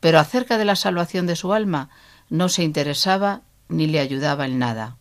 [0.00, 1.90] pero acerca de la salvación de su alma
[2.28, 4.96] no se interesaba ni le ayudaba en nada.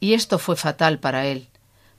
[0.00, 1.48] Y esto fue fatal para él,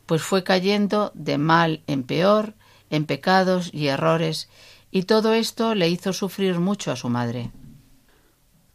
[0.05, 2.53] pues fue cayendo de mal en peor,
[2.89, 4.49] en pecados y errores,
[4.91, 7.51] y todo esto le hizo sufrir mucho a su madre.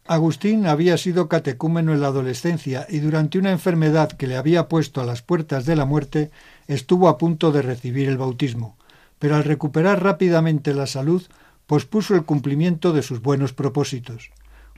[0.05, 4.99] Agustín había sido catecúmeno en la adolescencia y durante una enfermedad que le había puesto
[4.99, 6.31] a las puertas de la muerte
[6.67, 8.77] estuvo a punto de recibir el bautismo,
[9.19, 11.23] pero al recuperar rápidamente la salud
[11.65, 14.31] pospuso el cumplimiento de sus buenos propósitos.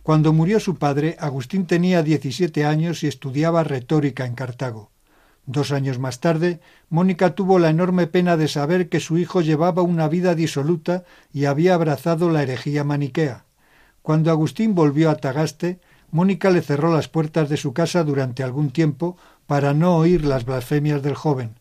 [0.04, 4.93] Cuando murió su padre, Agustín tenía 17 años y estudiaba retórica en Cartago.
[5.46, 9.82] Dos años más tarde, Mónica tuvo la enorme pena de saber que su hijo llevaba
[9.82, 11.04] una vida disoluta
[11.34, 13.46] y había abrazado la herejía maniquea.
[14.02, 15.80] Cuando Agustín volvió a Tagaste,
[16.12, 20.46] Mónica le cerró las puertas de su casa durante algún tiempo para no oír las
[20.46, 21.60] blasfemias del joven,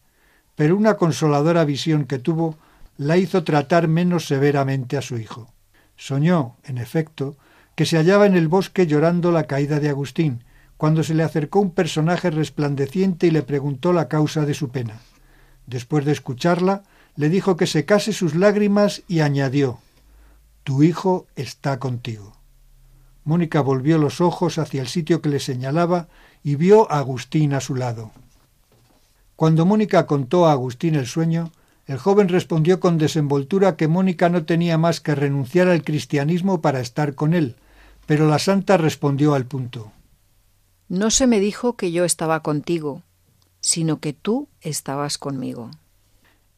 [0.55, 2.57] pero una consoladora visión que tuvo
[2.99, 5.51] la hizo tratar menos severamente a su hijo.
[5.97, 7.37] Soñó, en efecto,
[7.75, 10.45] que se hallaba en el bosque llorando la caída de Agustín,
[10.83, 15.01] cuando se le acercó un personaje resplandeciente y le preguntó la causa de su pena.
[15.65, 16.83] Después de escucharla,
[17.15, 19.79] le dijo que secase sus lágrimas y añadió,
[20.65, 22.33] Tu hijo está contigo.
[23.23, 26.09] Mónica volvió los ojos hacia el sitio que le señalaba
[26.43, 28.11] y vio a Agustín a su lado.
[29.37, 31.53] Cuando Mónica contó a Agustín el sueño,
[31.87, 36.81] el joven respondió con desenvoltura que Mónica no tenía más que renunciar al cristianismo para
[36.81, 37.55] estar con él,
[38.05, 39.93] pero la santa respondió al punto.
[40.93, 43.03] No se me dijo que yo estaba contigo,
[43.63, 45.71] sino que tú estabas conmigo.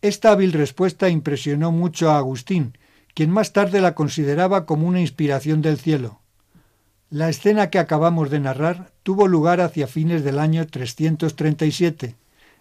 [0.03, 2.77] Esta hábil respuesta impresionó mucho a Agustín,
[3.15, 6.19] quien más tarde la consideraba como una inspiración del cielo.
[7.11, 12.17] La escena que acabamos de narrar tuvo lugar hacia fines del año 337,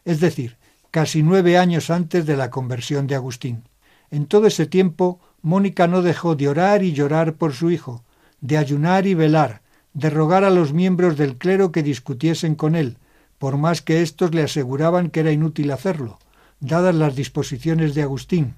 [0.06, 0.58] es decir,
[0.92, 3.64] casi nueve años antes de la conversión de Agustín.
[4.12, 8.04] En todo ese tiempo, Mónica no dejó de orar y llorar por su hijo,
[8.42, 9.63] de ayunar y velar,
[9.94, 12.98] de rogar a los miembros del clero que discutiesen con él,
[13.38, 16.20] por más que éstos le aseguraban que era inútil hacerlo,
[16.60, 18.56] dadas las disposiciones de Agustín.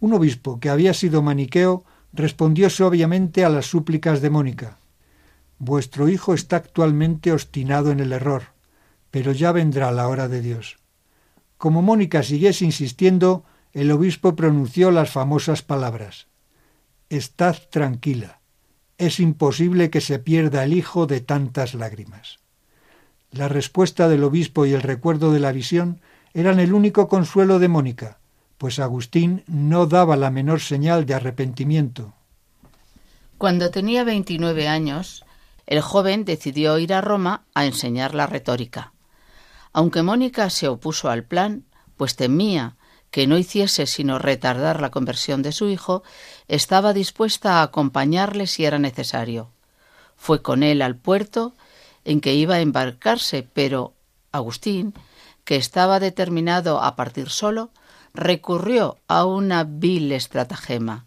[0.00, 4.78] Un obispo que había sido maniqueo respondió suavemente a las súplicas de Mónica.
[5.58, 8.44] Vuestro hijo está actualmente obstinado en el error,
[9.10, 10.78] pero ya vendrá la hora de Dios.
[11.58, 16.26] Como Mónica siguiese insistiendo, el obispo pronunció las famosas palabras
[17.08, 18.40] Estad tranquila,
[18.98, 22.38] es imposible que se pierda el hijo de tantas lágrimas.
[23.30, 26.00] La respuesta del obispo y el recuerdo de la visión
[26.32, 28.18] eran el único consuelo de Mónica,
[28.58, 32.14] pues Agustín no daba la menor señal de arrepentimiento.
[33.38, 35.24] Cuando tenía 29 años,
[35.66, 38.92] el joven decidió ir a Roma a enseñar la retórica.
[39.72, 41.64] Aunque Mónica se opuso al plan,
[41.96, 42.75] pues temía
[43.10, 46.02] que no hiciese sino retardar la conversión de su hijo,
[46.48, 49.50] estaba dispuesta a acompañarle si era necesario.
[50.16, 51.54] Fue con él al puerto
[52.04, 53.94] en que iba a embarcarse, pero
[54.32, 54.94] Agustín,
[55.44, 57.70] que estaba determinado a partir solo,
[58.14, 61.06] recurrió a una vil estratagema.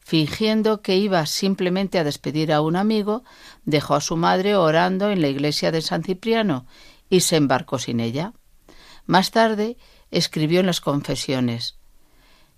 [0.00, 3.24] Fingiendo que iba simplemente a despedir a un amigo,
[3.64, 6.66] dejó a su madre orando en la iglesia de San Cipriano
[7.08, 8.32] y se embarcó sin ella.
[9.06, 9.76] Más tarde
[10.12, 11.78] escribió en las confesiones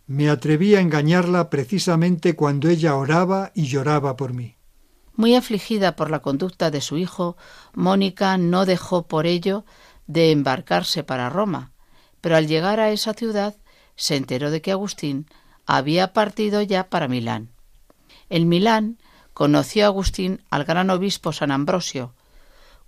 [0.06, 4.56] Me atreví a engañarla precisamente cuando ella oraba y lloraba por mí.
[5.16, 7.36] Muy afligida por la conducta de su hijo,
[7.72, 9.64] Mónica no dejó por ello
[10.06, 11.72] de embarcarse para Roma,
[12.20, 13.54] pero al llegar a esa ciudad
[13.96, 15.26] se enteró de que Agustín
[15.66, 17.50] había partido ya para Milán.
[18.28, 18.98] En Milán
[19.32, 22.14] conoció Agustín al gran obispo San Ambrosio.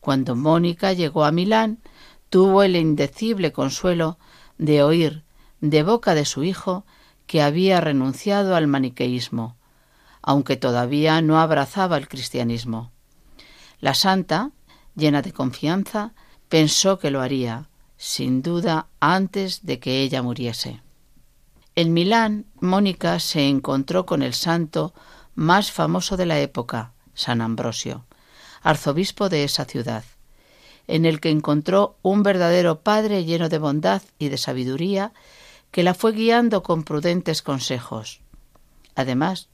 [0.01, 1.81] Cuando Mónica llegó a Milán,
[2.29, 4.19] tuvo el indecible consuelo
[4.59, 5.25] de oír
[5.61, 6.85] de boca de su hijo
[7.27, 9.57] que había renunciado al maniqueísmo,
[10.23, 12.93] aunque todavía no abrazaba el cristianismo.
[13.81, 14.53] La santa,
[14.95, 16.15] llena de confianza,
[16.49, 20.83] pensó que lo haría, sin duda, antes de que ella muriese.
[21.75, 24.95] En Milán, Mónica se encontró con el santo
[25.35, 28.07] más famoso de la época, San Ambrosio,
[28.63, 30.05] arzobispo de esa ciudad
[30.89, 35.13] en el que encontró un verdadero padre lleno de bondad y de sabiduría,
[35.71, 38.21] que la fue guiando con prudentes consejos.
[38.95, 39.49] Además,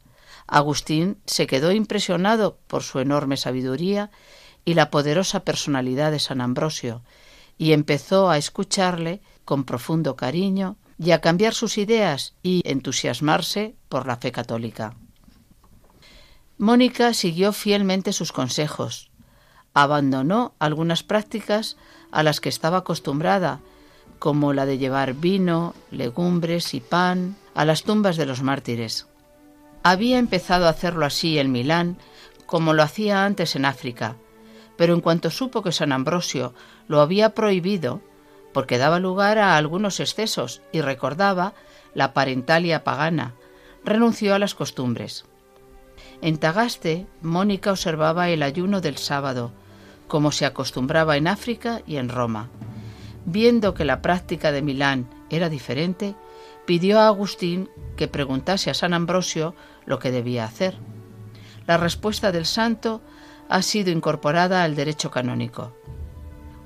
[0.46, 4.10] Agustín se quedó impresionado por su enorme sabiduría
[4.64, 7.02] y la poderosa personalidad de San Ambrosio,
[7.58, 14.06] y empezó a escucharle con profundo cariño y a cambiar sus ideas y entusiasmarse por
[14.06, 14.96] la fe católica.
[16.58, 19.10] Mónica siguió fielmente sus consejos,
[19.74, 21.76] abandonó algunas prácticas
[22.10, 23.60] a las que estaba acostumbrada,
[24.18, 29.08] como la de llevar vino, legumbres y pan a las tumbas de los mártires.
[29.82, 31.96] Había empezado a hacerlo así en Milán,
[32.46, 34.16] como lo hacía antes en África,
[34.76, 36.54] pero en cuanto supo que San Ambrosio
[36.86, 38.00] lo había prohibido,
[38.52, 41.54] porque daba lugar a algunos excesos y recordaba
[41.94, 43.34] la parentalia pagana,
[43.84, 45.24] renunció a las costumbres.
[46.20, 49.52] En Tagaste, Mónica observaba el ayuno del sábado,
[50.12, 52.50] como se acostumbraba en África y en Roma.
[53.24, 56.14] Viendo que la práctica de Milán era diferente,
[56.66, 59.54] pidió a Agustín que preguntase a San Ambrosio
[59.86, 60.76] lo que debía hacer.
[61.66, 63.00] La respuesta del santo
[63.48, 65.74] ha sido incorporada al derecho canónico.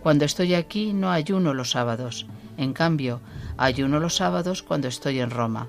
[0.03, 2.27] Cuando estoy aquí no ayuno los sábados,
[2.57, 3.21] en cambio,
[3.59, 5.69] ayuno los sábados cuando estoy en Roma.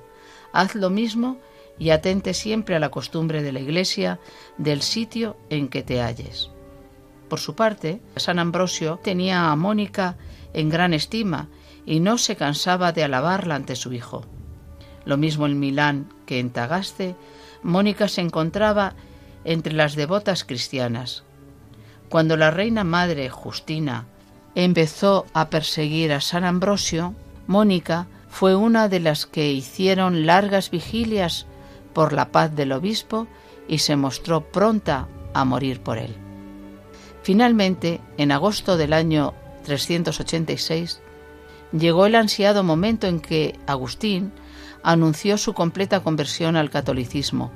[0.51, 1.37] Haz lo mismo
[1.77, 4.19] y atente siempre a la costumbre de la Iglesia
[4.57, 6.49] del sitio en que te halles.
[7.29, 10.17] Por su parte, San Ambrosio tenía a Mónica
[10.53, 11.49] en gran estima
[11.85, 14.25] y no se cansaba de alabarla ante su hijo.
[15.05, 17.15] Lo mismo en Milán que en Tagaste,
[17.63, 18.93] Mónica se encontraba
[19.45, 21.23] entre las devotas cristianas.
[22.09, 24.05] Cuando la reina madre Justina
[24.55, 27.13] empezó a perseguir a San Ambrosio,
[27.47, 31.45] Mónica fue una de las que hicieron largas vigilias
[31.93, 33.27] por la paz del obispo
[33.67, 36.26] y se mostró pronta a morir por él.
[37.27, 39.33] Finalmente, en agosto del año
[39.65, 41.01] 386,
[41.73, 44.31] llegó el ansiado momento en que Agustín
[44.81, 47.51] anunció su completa conversión al catolicismo.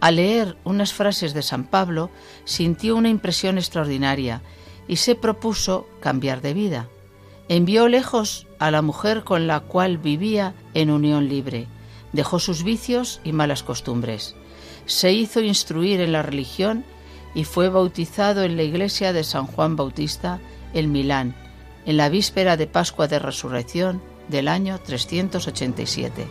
[0.00, 2.08] Al leer unas frases de San Pablo,
[2.46, 4.40] sintió una impresión extraordinaria
[4.88, 6.88] y se propuso cambiar de vida.
[7.50, 11.66] Envió lejos a la mujer con la cual vivía en unión libre,
[12.14, 14.34] dejó sus vicios y malas costumbres,
[14.86, 16.86] se hizo instruir en la religión
[17.34, 20.40] y fue bautizado en la iglesia de San Juan Bautista
[20.72, 21.34] en Milán,
[21.86, 26.26] en la víspera de Pascua de Resurrección del año 387.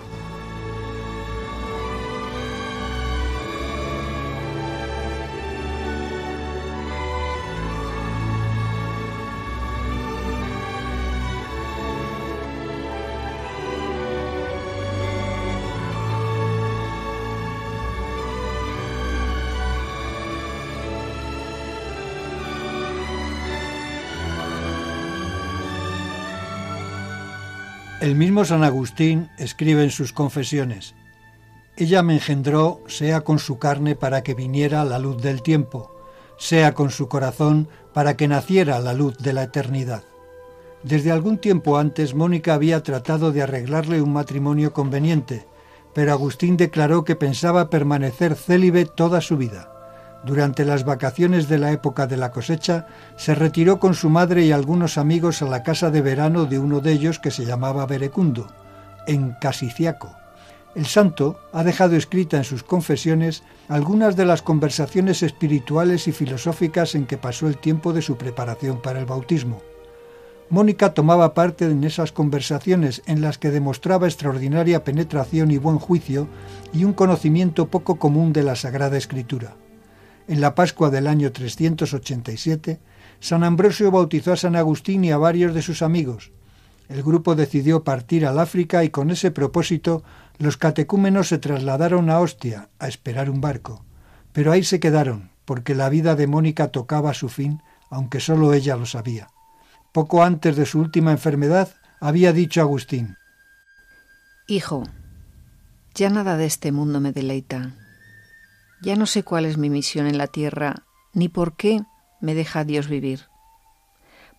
[28.03, 30.93] El mismo San Agustín escribe en sus confesiones,
[31.77, 35.89] Ella me engendró, sea con su carne para que viniera la luz del tiempo,
[36.37, 40.03] sea con su corazón para que naciera la luz de la eternidad.
[40.83, 45.47] Desde algún tiempo antes Mónica había tratado de arreglarle un matrimonio conveniente,
[45.93, 49.72] pero Agustín declaró que pensaba permanecer célibe toda su vida.
[50.23, 54.53] Durante las vacaciones de la época de la cosecha, se retiró con su madre y
[54.53, 58.47] algunos amigos a la casa de verano de uno de ellos que se llamaba Berecundo,
[59.05, 60.15] en Casiciaco.
[60.75, 66.95] El santo ha dejado escrita en sus confesiones algunas de las conversaciones espirituales y filosóficas
[66.95, 69.61] en que pasó el tiempo de su preparación para el bautismo.
[70.49, 76.27] Mónica tomaba parte en esas conversaciones en las que demostraba extraordinaria penetración y buen juicio
[76.73, 79.55] y un conocimiento poco común de la Sagrada Escritura.
[80.27, 82.79] En la Pascua del año 387,
[83.19, 86.31] San Ambrosio bautizó a San Agustín y a varios de sus amigos.
[86.89, 90.03] El grupo decidió partir al África y con ese propósito
[90.37, 93.85] los catecúmenos se trasladaron a Ostia a esperar un barco.
[94.31, 98.75] Pero ahí se quedaron, porque la vida de Mónica tocaba su fin, aunque sólo ella
[98.75, 99.29] lo sabía.
[99.91, 101.69] Poco antes de su última enfermedad,
[101.99, 103.15] había dicho Agustín,
[104.47, 104.83] Hijo,
[105.95, 107.71] ya nada de este mundo me deleita.
[108.83, 111.83] Ya no sé cuál es mi misión en la tierra, ni por qué
[112.19, 113.27] me deja Dios vivir,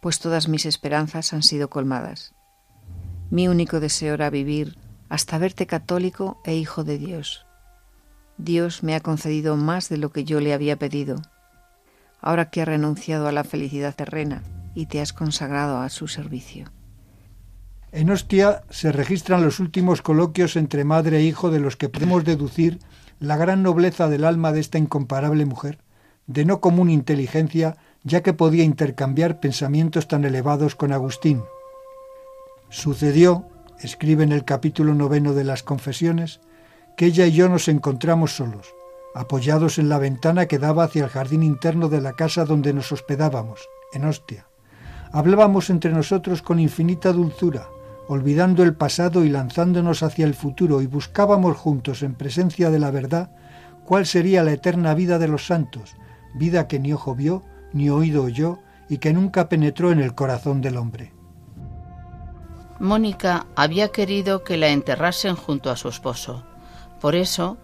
[0.02, 2.34] pues todas mis esperanzas han sido colmadas.
[3.30, 4.76] Mi único deseo era vivir
[5.08, 7.46] hasta verte católico e hijo de Dios.
[8.36, 11.22] Dios me ha concedido más de lo que yo le había pedido,
[12.20, 14.42] ahora que ha renunciado a la felicidad terrena
[14.74, 16.70] y te has consagrado a su servicio.
[17.92, 22.24] En Ostia se registran los últimos coloquios entre madre e hijo de los que podemos
[22.24, 22.78] deducir
[23.24, 25.78] la gran nobleza del alma de esta incomparable mujer,
[26.26, 31.42] de no común inteligencia, ya que podía intercambiar pensamientos tan elevados con Agustín.
[32.68, 33.46] Sucedió,
[33.80, 36.40] escribe en el capítulo noveno de las Confesiones,
[36.96, 38.74] que ella y yo nos encontramos solos,
[39.14, 42.92] apoyados en la ventana que daba hacia el jardín interno de la casa donde nos
[42.92, 44.46] hospedábamos, en Ostia.
[45.12, 47.68] Hablábamos entre nosotros con infinita dulzura,
[48.08, 52.90] olvidando el pasado y lanzándonos hacia el futuro, y buscábamos juntos, en presencia de la
[52.90, 53.30] verdad,
[53.84, 55.96] cuál sería la eterna vida de los santos,
[56.34, 57.42] vida que ni ojo vio,
[57.72, 61.12] ni oído oyó, y que nunca penetró en el corazón del hombre.
[62.80, 66.44] Mónica había querido que la enterrasen junto a su esposo.
[67.00, 67.56] Por eso,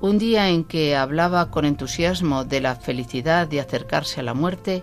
[0.00, 4.82] un día en que hablaba con entusiasmo de la felicidad de acercarse a la muerte,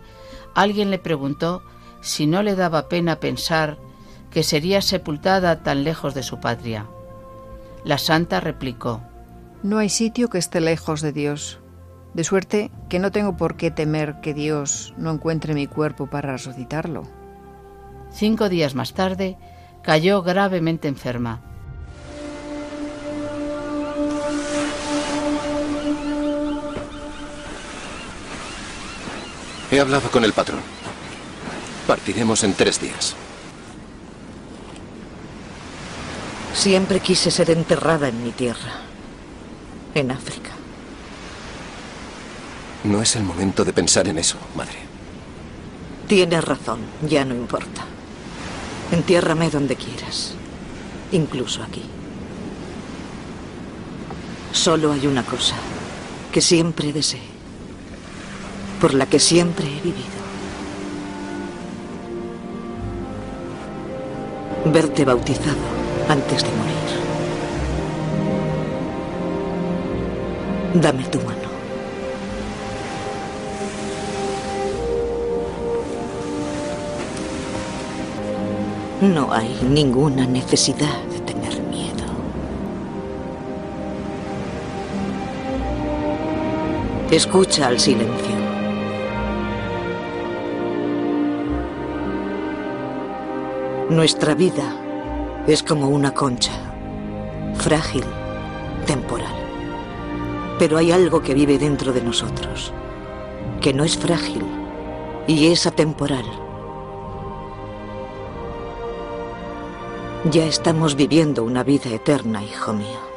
[0.55, 1.61] alguien le preguntó
[2.01, 3.77] si no le daba pena pensar
[4.37, 6.85] que sería sepultada tan lejos de su patria.
[7.83, 9.01] La santa replicó,
[9.63, 11.59] No hay sitio que esté lejos de Dios,
[12.13, 16.33] de suerte que no tengo por qué temer que Dios no encuentre mi cuerpo para
[16.33, 17.01] resucitarlo.
[18.11, 19.39] Cinco días más tarde,
[19.81, 21.41] cayó gravemente enferma.
[29.71, 30.61] He hablado con el patrón.
[31.87, 33.15] Partiremos en tres días.
[36.67, 38.73] Siempre quise ser enterrada en mi tierra,
[39.95, 40.51] en África.
[42.83, 44.75] No es el momento de pensar en eso, madre.
[46.09, 47.85] Tienes razón, ya no importa.
[48.91, 50.33] Entiérrame donde quieras,
[51.13, 51.83] incluso aquí.
[54.51, 55.55] Solo hay una cosa
[56.33, 57.21] que siempre deseé,
[58.81, 60.17] por la que siempre he vivido.
[64.65, 65.76] Verte bautizado
[66.09, 66.77] antes de morir.
[70.81, 71.47] Dame tu mano.
[79.01, 82.05] No hay ninguna necesidad de tener miedo.
[87.11, 88.35] Escucha al silencio.
[93.89, 94.86] Nuestra vida
[95.47, 96.51] es como una concha,
[97.55, 98.03] frágil,
[98.85, 99.33] temporal.
[100.59, 102.73] Pero hay algo que vive dentro de nosotros,
[103.61, 104.43] que no es frágil
[105.25, 106.25] y es atemporal.
[110.31, 113.16] Ya estamos viviendo una vida eterna, hijo mío.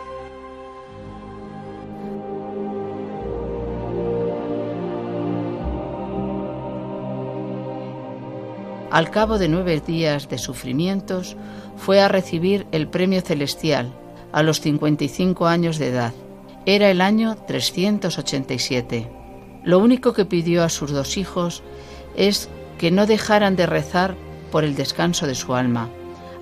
[8.91, 11.37] Al cabo de nueve días de sufrimientos,
[11.77, 13.93] fue a recibir el premio celestial
[14.33, 16.13] a los 55 años de edad.
[16.67, 19.09] Era el año 387.
[19.63, 21.63] Lo único que pidió a sus dos hijos
[22.17, 24.17] es que no dejaran de rezar
[24.51, 25.89] por el descanso de su alma.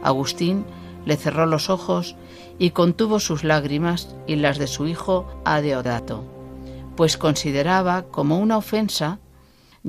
[0.03, 0.65] Agustín
[1.05, 2.17] le cerró los ojos
[2.59, 6.25] y contuvo sus lágrimas y las de su hijo Adeodato,
[6.97, 9.19] pues consideraba como una ofensa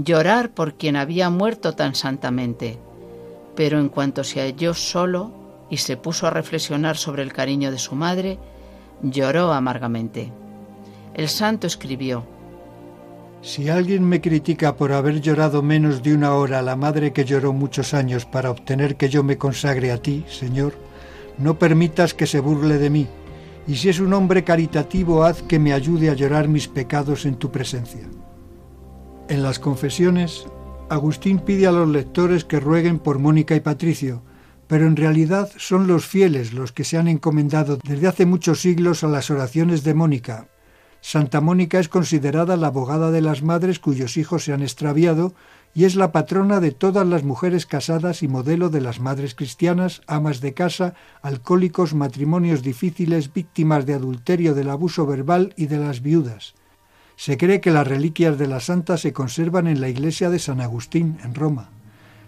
[0.04, 2.80] llorar por quien había muerto tan santamente.
[3.56, 5.32] Pero en cuanto se halló solo
[5.70, 8.40] y se puso a reflexionar sobre el cariño de su madre,
[9.02, 10.32] lloró amargamente.
[11.14, 12.24] El santo escribió,
[13.42, 17.26] Si alguien me critica por haber llorado menos de una hora a la madre que
[17.26, 20.74] lloró muchos años para obtener que yo me consagre a ti, Señor,
[21.38, 23.08] no permitas que se burle de mí,
[23.68, 27.36] y si es un hombre caritativo, haz que me ayude a llorar mis pecados en
[27.36, 28.08] tu presencia.
[29.30, 30.48] En las confesiones,
[30.90, 34.24] Agustín pide a los lectores que rueguen por Mónica y Patricio,
[34.66, 39.04] pero en realidad son los fieles los que se han encomendado desde hace muchos siglos
[39.04, 40.48] a las oraciones de Mónica.
[41.00, 45.36] Santa Mónica es considerada la abogada de las madres cuyos hijos se han extraviado
[45.76, 50.02] y es la patrona de todas las mujeres casadas y modelo de las madres cristianas,
[50.08, 56.02] amas de casa, alcohólicos, matrimonios difíciles, víctimas de adulterio, del abuso verbal y de las
[56.02, 56.56] viudas.
[57.20, 60.62] Se cree que las reliquias de la santa se conservan en la iglesia de San
[60.62, 61.70] Agustín, en Roma.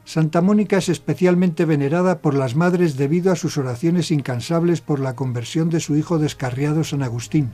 [0.03, 5.15] Santa Mónica es especialmente venerada por las madres debido a sus oraciones incansables por la
[5.15, 7.51] conversión de su hijo descarriado San Agustín.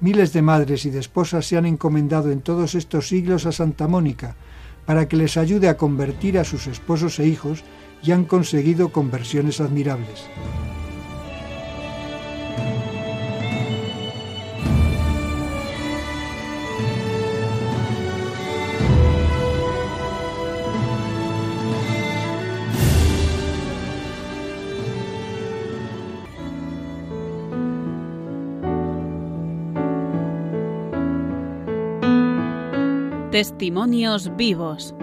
[0.00, 3.86] Miles de madres y de esposas se han encomendado en todos estos siglos a Santa
[3.86, 4.34] Mónica
[4.86, 7.62] para que les ayude a convertir a sus esposos e hijos
[8.02, 10.30] y han conseguido conversiones admirables.
[33.32, 34.94] Testimonios vivos.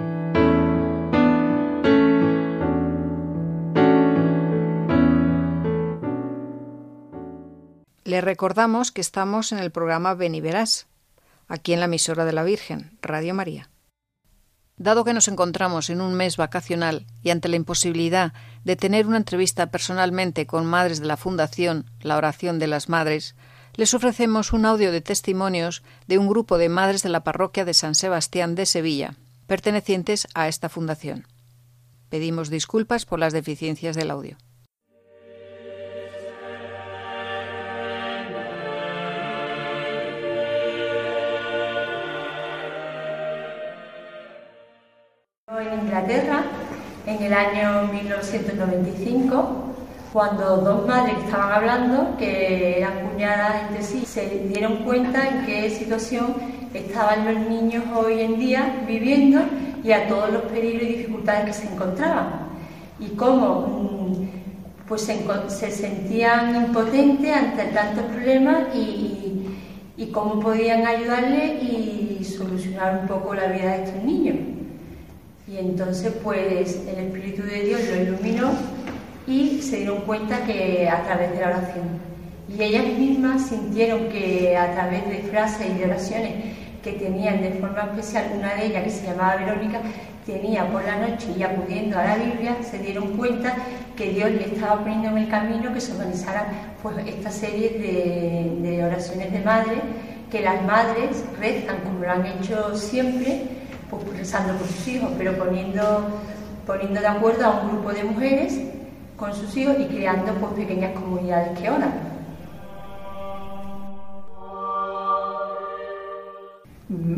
[8.03, 10.85] Le recordamos que estamos en el programa Verás,
[11.47, 13.71] aquí en la emisora de la Virgen, Radio María.
[14.77, 19.17] Dado que nos encontramos en un mes vacacional y ante la imposibilidad de tener una
[19.17, 23.35] entrevista personalmente con madres de la Fundación La Oración de las Madres,
[23.79, 27.73] les ofrecemos un audio de testimonios de un grupo de madres de la parroquia de
[27.73, 29.15] San Sebastián de Sevilla,
[29.47, 31.25] pertenecientes a esta fundación.
[32.09, 34.35] Pedimos disculpas por las deficiencias del audio.
[45.47, 46.43] En Inglaterra,
[47.05, 49.78] en el año 1995,
[50.11, 55.45] cuando dos madres que estaban hablando, que eran cuñadas entre sí, se dieron cuenta en
[55.45, 56.33] qué situación
[56.73, 59.41] estaban los niños hoy en día viviendo
[59.83, 62.49] y a todos los peligros y dificultades que se encontraban.
[62.99, 69.45] Y cómo mm, pues se, sentían impotentes ante tantos problemas y,
[69.95, 74.37] y cómo podían ayudarle y solucionar un poco la vida de estos niños.
[75.47, 78.51] Y entonces pues el Espíritu de Dios lo iluminó
[79.29, 81.87] y se dieron cuenta que a través de la oración.
[82.49, 86.33] Y ellas mismas sintieron que a través de frases y de oraciones
[86.83, 89.81] que tenían de forma especial, una de ellas que se llamaba Verónica,
[90.25, 93.55] tenía por la noche y acudiendo a la Biblia, se dieron cuenta
[93.95, 96.47] que Dios le estaba poniendo en el camino que se organizara
[96.81, 99.81] pues, esta serie de, de oraciones de madre,
[100.31, 103.43] que las madres rezan como lo han hecho siempre,
[103.91, 106.07] pues rezando por sus hijos, pero poniendo,
[106.65, 108.59] poniendo de acuerdo a un grupo de mujeres
[109.19, 111.93] con sus hijos y creando pues, pequeñas comunidades que oran.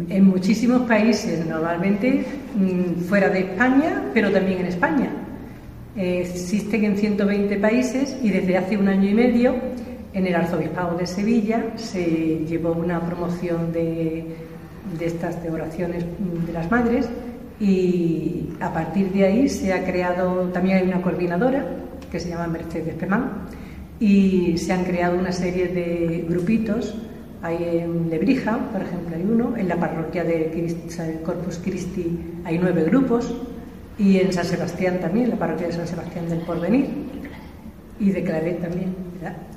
[0.10, 2.26] En muchísimos países, normalmente
[2.56, 5.10] mm, fuera de España, pero también en España.
[5.96, 9.56] Eh, existen en 120 países y desde hace un año y medio
[10.14, 14.26] en el Arzobispado de Sevilla se llevó una promoción de,
[15.00, 16.04] de estas de oraciones
[16.46, 17.08] de las madres
[17.60, 21.66] y a partir de ahí se ha creado, también una coordinadora
[22.10, 23.48] que se llama Mercedes Pemán
[24.00, 26.96] y se han creado una serie de grupitos.
[27.44, 30.76] Hay en Lebrija, por ejemplo, hay uno, en la parroquia de
[31.24, 33.34] Corpus Christi hay nueve grupos
[33.98, 36.88] y en San Sebastián también, la parroquia de San Sebastián del Porvenir
[38.00, 38.96] y de Claret también.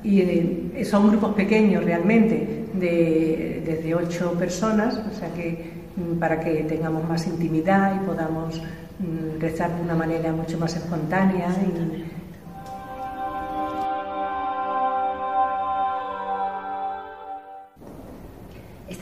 [0.02, 6.40] Y eh, son grupos pequeños realmente, de, desde ocho personas, o sea que mm, para
[6.40, 12.13] que tengamos más intimidad y podamos mm, rezar de una manera mucho más espontánea y,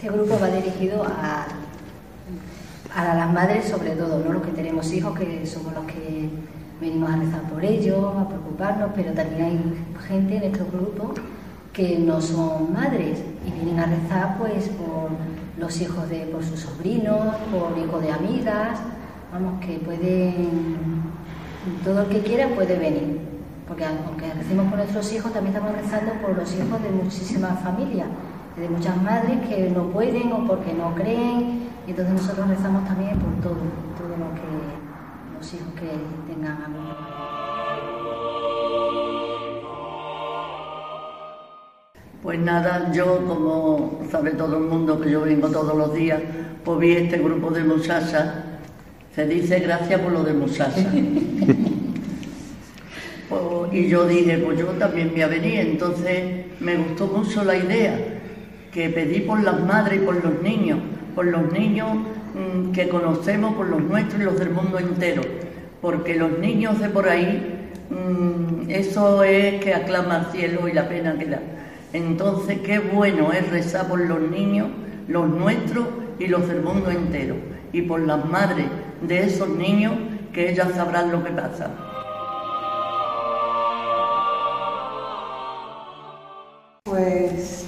[0.03, 1.46] Este grupo va dirigido a,
[2.92, 4.32] a las madres sobre todo, ¿no?
[4.32, 6.28] los que tenemos hijos, que somos los que
[6.80, 11.20] venimos a rezar por ellos, a preocuparnos, pero también hay gente en estos grupos
[11.72, 15.11] que no son madres y vienen a rezar pues por
[15.57, 18.80] los hijos de por sus sobrinos, por hijos de amigas,
[19.32, 21.12] vamos que pueden
[21.84, 23.20] todo el que quiera puede venir,
[23.68, 28.09] porque aunque recemos por nuestros hijos, también estamos rezando por los hijos de muchísimas familias,
[28.57, 33.18] de muchas madres que no pueden o porque no creen, y entonces nosotros rezamos también
[33.18, 33.57] por todo,
[33.96, 34.82] todo lo que
[35.36, 36.96] los hijos que tengan amor.
[42.22, 46.20] Pues nada, yo como sabe todo el mundo que yo vengo todos los días,
[46.64, 48.44] pues vi este grupo de Musasa.
[49.14, 50.90] Se dice gracias por lo de Musasa.
[53.28, 55.61] Pues, y yo dije, pues yo también voy a venir.
[55.61, 58.12] Entonces me gustó mucho la idea
[58.73, 60.79] que pedí por las madres y por los niños,
[61.14, 65.23] por los niños mm, que conocemos, por los nuestros y los del mundo entero.
[65.81, 70.89] Porque los niños de por ahí, mm, eso es que aclama al cielo y la
[70.89, 71.41] pena que da.
[71.93, 74.68] Entonces, qué bueno es rezar por los niños,
[75.07, 75.87] los nuestros
[76.18, 77.35] y los del mundo entero,
[77.73, 78.66] y por las madres
[79.03, 79.93] de esos niños,
[80.33, 81.91] que ellas sabrán lo que pasa.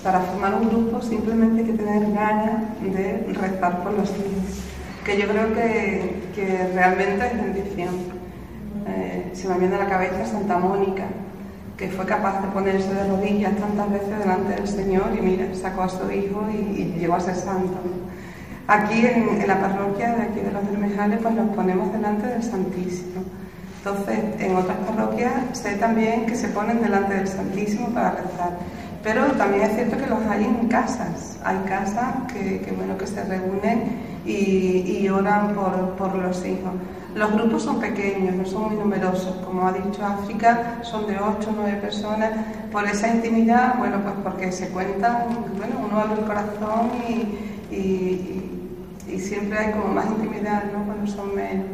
[0.04, 4.60] Para formar un grupo simplemente hay que tener ganas de rezar por los niños,
[5.02, 7.94] que yo creo que, realmente es bendición.
[8.86, 11.04] Eh, se me viene a la cabeza Santa Mónica,
[11.78, 15.84] que fue capaz de ponerse de rodillas tantas veces delante del Señor y mira, sacó
[15.84, 17.72] a su hijo y, llegó a ser santo.
[18.68, 23.22] Aquí en, la parroquia de aquí de los Bermejales pues nos ponemos delante del Santísimo.
[23.78, 28.58] Entonces, en otras parroquias sé también que se ponen delante del Santísimo para rezar.
[29.04, 31.38] Pero también es cierto que los hay en casas.
[31.44, 36.72] Hay casas que, bueno, que se reúnen y, oran por, los hijos.
[37.14, 39.36] Los grupos son pequeños, no son muy numerosos.
[39.44, 42.30] Como ha dicho África, son de 8 o 9 personas.
[42.72, 45.26] Por esa intimidad, bueno, pues porque se cuentan,
[45.58, 47.50] bueno, uno abre el corazón y,
[49.18, 50.84] siempre hay como más intimidad, ¿no?
[50.84, 51.66] Cuando son menos.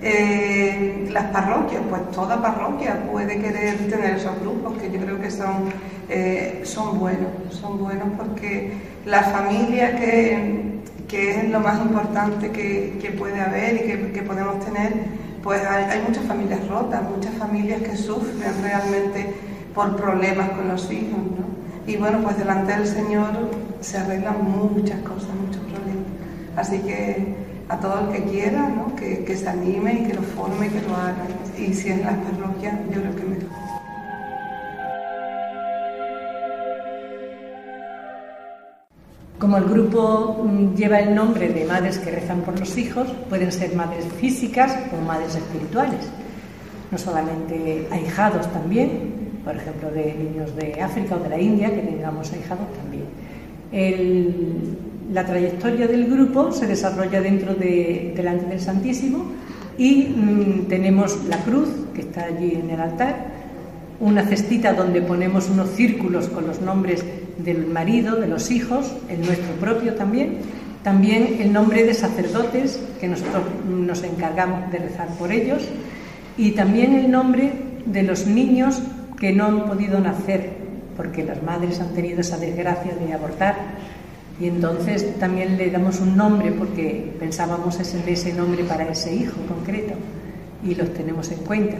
[0.00, 5.30] Eh, las parroquias, pues toda parroquia puede querer tener esos grupos que yo creo que
[5.30, 5.70] son,
[6.08, 8.72] eh, son buenos, son buenos porque
[9.04, 14.92] la familia que, que es lo más importante que, puede haber y que, podemos tener,
[15.42, 19.34] pues hay, muchas familias rotas, muchas familias que sufren realmente
[19.74, 21.48] por problemas con los hijos, ¿no?
[21.86, 23.50] Y bueno, pues delante del Señor
[23.80, 26.04] se arreglan muchas cosas, muchos problemas.
[26.56, 27.34] Así que
[27.68, 28.94] a todo el que quiera, ¿no?
[28.94, 31.16] que, que se anime y que lo forme y que lo haga.
[31.56, 33.67] Y si es en las parroquias, yo creo que mejor.
[39.38, 43.52] Como el grupo mm, lleva el nombre de madres que rezan por los hijos, pueden
[43.52, 46.00] ser madres físicas o madres espirituales.
[46.90, 51.82] No solamente ahijados también, por ejemplo, de niños de África o de la India, que
[51.82, 53.04] tengamos ahijados también.
[55.12, 59.24] la trayectoria del grupo se desarrolla dentro de, delante del Santísimo
[59.78, 63.14] y mm, tenemos la cruz que está allí en el altar,
[64.00, 67.04] una cestita donde ponemos unos círculos con los nombres
[67.38, 70.38] del marido, de los hijos, el nuestro propio también,
[70.82, 75.62] también el nombre de sacerdotes, que nosotros nos encargamos de rezar por ellos,
[76.36, 77.52] y también el nombre
[77.84, 78.80] de los niños
[79.18, 80.50] que no han podido nacer,
[80.96, 83.56] porque las madres han tenido esa desgracia de abortar,
[84.40, 89.36] y entonces también le damos un nombre porque pensábamos en ese nombre para ese hijo
[89.48, 89.94] concreto,
[90.64, 91.76] y los tenemos en cuenta.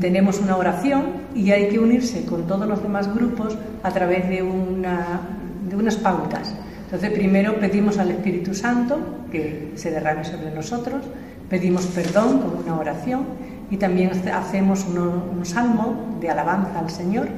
[0.00, 1.04] Tenemos una oración
[1.34, 5.20] y hay que unirse con todos los demás grupos a través de, una,
[5.68, 6.54] de unas pautas.
[6.84, 8.98] Entonces, primero pedimos al Espíritu Santo
[9.32, 11.04] que se derrame sobre nosotros,
[11.48, 13.24] pedimos perdón con una oración
[13.70, 17.28] y también hacemos un salmo de alabanza al Señor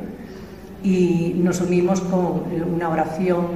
[0.83, 3.47] y nos unimos con una oración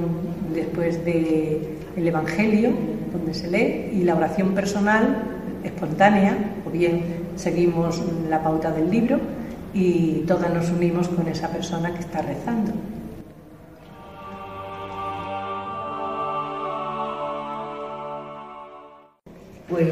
[0.53, 2.71] después del el Evangelio,
[3.11, 5.23] donde se lee, y la oración personal
[5.63, 7.03] espontánea, o bien
[7.35, 9.19] seguimos la pauta del libro
[9.73, 12.71] y todas nos unimos con esa persona que está rezando.
[19.69, 19.87] Pues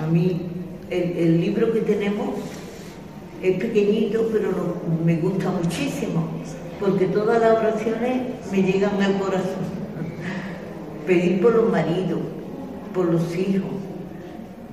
[0.00, 0.42] a mí
[0.90, 2.28] el, libro que tenemos
[3.42, 4.50] es pequeñito, pero
[5.04, 6.28] me gusta muchísimo,
[6.78, 9.80] porque todas las oraciones me llegan al corazón.
[11.06, 12.20] Pedir por los maridos,
[12.94, 13.70] por los hijos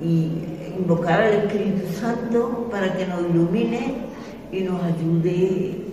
[0.00, 0.30] y
[0.78, 3.96] invocar al Espíritu Santo para que nos ilumine
[4.52, 5.84] y nos ayude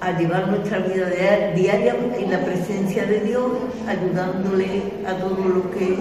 [0.00, 1.10] a llevar nuestra vida
[1.54, 3.44] diaria en la presencia de Dios,
[3.86, 5.96] ayudándole a todo lo que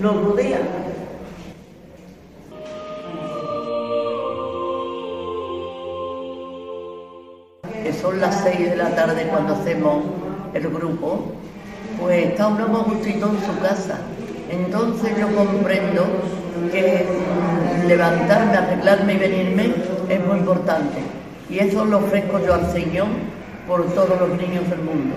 [0.00, 0.60] nos rodea.
[8.00, 10.04] Son las seis de la tarde cuando hacemos
[10.54, 11.32] el grupo,
[12.00, 13.98] pues está un gustito en su casa.
[14.50, 16.06] Entonces yo comprendo
[16.70, 17.06] que
[17.86, 19.74] levantarme, arreglarme y venirme
[20.08, 20.98] es muy importante.
[21.50, 23.06] Y eso lo ofrezco yo al Señor
[23.66, 25.16] por todos los niños del mundo.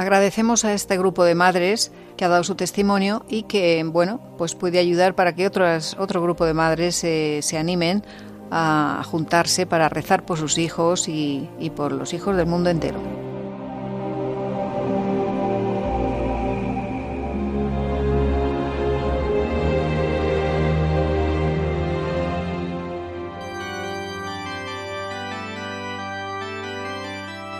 [0.00, 4.54] Agradecemos a este grupo de madres que ha dado su testimonio y que, bueno, pues
[4.54, 8.02] puede ayudar para que otras, otro grupo de madres se animen
[8.50, 12.98] a juntarse para rezar por sus hijos y, y por los hijos del mundo entero.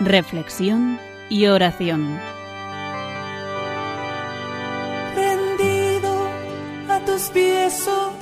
[0.01, 2.21] Reflexión y oración.
[5.15, 6.13] Rendido
[6.89, 8.13] a tus pies, oh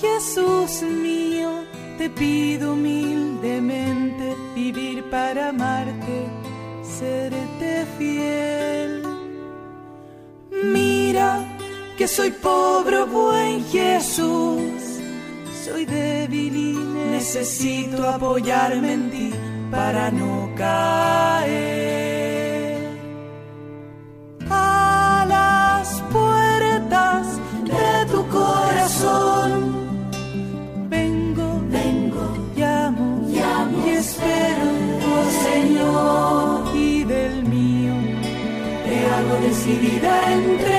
[0.00, 1.64] Jesús mío,
[1.96, 6.28] te pido humildemente vivir para amarte,
[6.82, 9.02] serte fiel.
[10.62, 11.44] Mira
[11.96, 15.00] que soy pobre, buen Jesús,
[15.64, 16.72] soy débil y
[17.10, 19.32] necesito apoyarme en ti
[19.70, 21.77] para no caer.
[39.68, 40.77] Hago decidida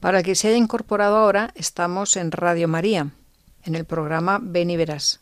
[0.00, 3.10] Para el que se haya incorporado ahora, estamos en Radio María,
[3.64, 5.20] en el programa Ven y Verás,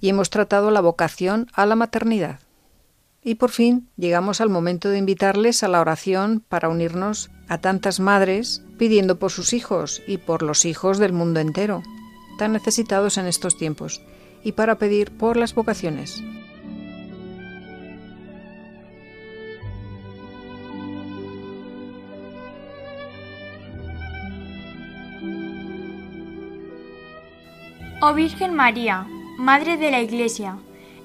[0.00, 2.38] y hemos tratado la vocación a la maternidad.
[3.22, 7.98] Y por fin llegamos al momento de invitarles a la oración para unirnos a tantas
[7.98, 11.82] madres pidiendo por sus hijos y por los hijos del mundo entero,
[12.38, 14.02] tan necesitados en estos tiempos,
[14.44, 16.22] y para pedir por las vocaciones.
[28.08, 29.04] Oh Virgen María,
[29.36, 30.58] Madre de la Iglesia,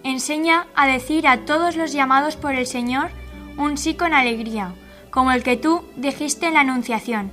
[0.03, 3.09] enseña a decir a todos los llamados por el Señor
[3.57, 4.75] un sí con alegría,
[5.09, 7.31] como el que tú dijiste en la Anunciación,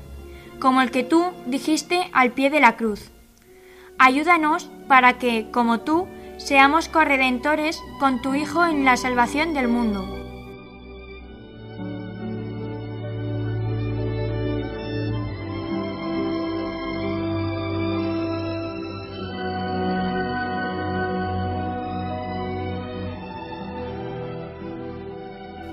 [0.59, 3.11] como el que tú dijiste al pie de la cruz.
[3.99, 6.09] Ayúdanos para que, como tú,
[6.39, 10.18] seamos corredentores con tu Hijo en la salvación del mundo.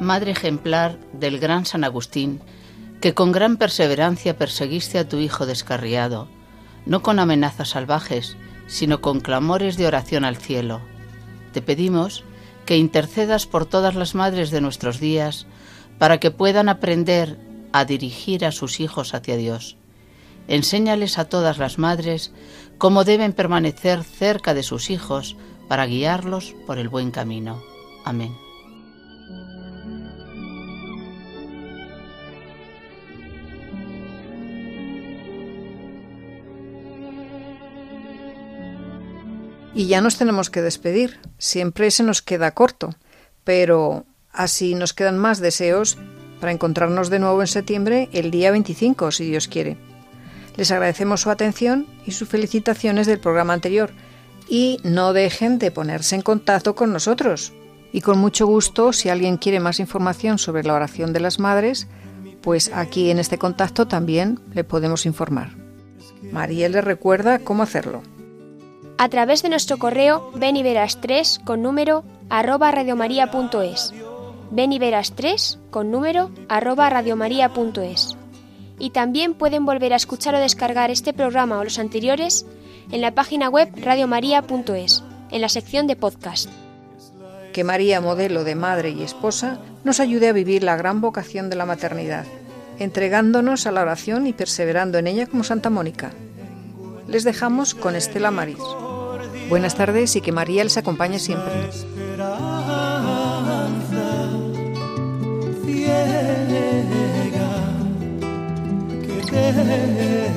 [0.05, 2.39] Madre ejemplar del gran San Agustín,
[3.01, 6.27] que con gran perseverancia perseguiste a tu Hijo descarriado,
[6.85, 8.37] no con amenazas salvajes,
[8.67, 10.79] sino con clamores de oración al cielo.
[11.53, 12.23] Te pedimos
[12.67, 15.47] que intercedas por todas las madres de nuestros días
[15.97, 17.39] para que puedan aprender
[17.73, 19.75] a dirigir a sus hijos hacia Dios.
[20.47, 22.31] Enséñales a todas las madres
[22.77, 25.35] cómo deben permanecer cerca de sus hijos
[25.67, 27.63] para guiarlos por el buen camino.
[28.03, 28.44] Amén.
[39.75, 41.19] Y ya nos tenemos que despedir.
[41.37, 42.95] Siempre se nos queda corto,
[43.43, 45.97] pero así nos quedan más deseos
[46.39, 49.77] para encontrarnos de nuevo en septiembre el día 25, si Dios quiere.
[50.55, 53.91] Les agradecemos su atención y sus felicitaciones del programa anterior
[54.47, 57.51] y no dejen de ponerse en contacto con nosotros.
[57.91, 61.87] Y con mucho gusto, si alguien quiere más información sobre la oración de las madres,
[62.41, 65.49] pues aquí en este contacto también le podemos informar.
[66.31, 68.01] María le recuerda cómo hacerlo
[68.97, 73.93] a través de nuestro correo beniveras3 con número arroba radiomaria.es.
[74.51, 78.15] Beniveras3 con número arroba radiomaria.es.
[78.79, 82.45] Y también pueden volver a escuchar o descargar este programa o los anteriores
[82.91, 86.49] en la página web radiomaria.es, en la sección de podcast.
[87.53, 91.55] Que María, modelo de madre y esposa, nos ayude a vivir la gran vocación de
[91.55, 92.25] la maternidad,
[92.79, 96.11] entregándonos a la oración y perseverando en ella como Santa Mónica.
[97.15, 98.59] Les dejamos con Estela Maris.
[99.47, 101.53] Buenas tardes y que María les acompañe siempre.
[109.29, 109.53] que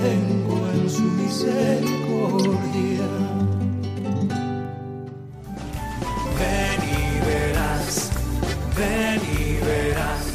[0.04, 3.08] tengo en su misericordia.
[6.38, 8.12] Ven y verás,
[8.76, 10.27] ven y verás,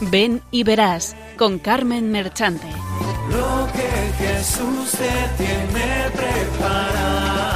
[0.00, 2.68] Ven y verás con Carmen Merchante.
[3.30, 7.55] Lo que Jesús te tiene preparado.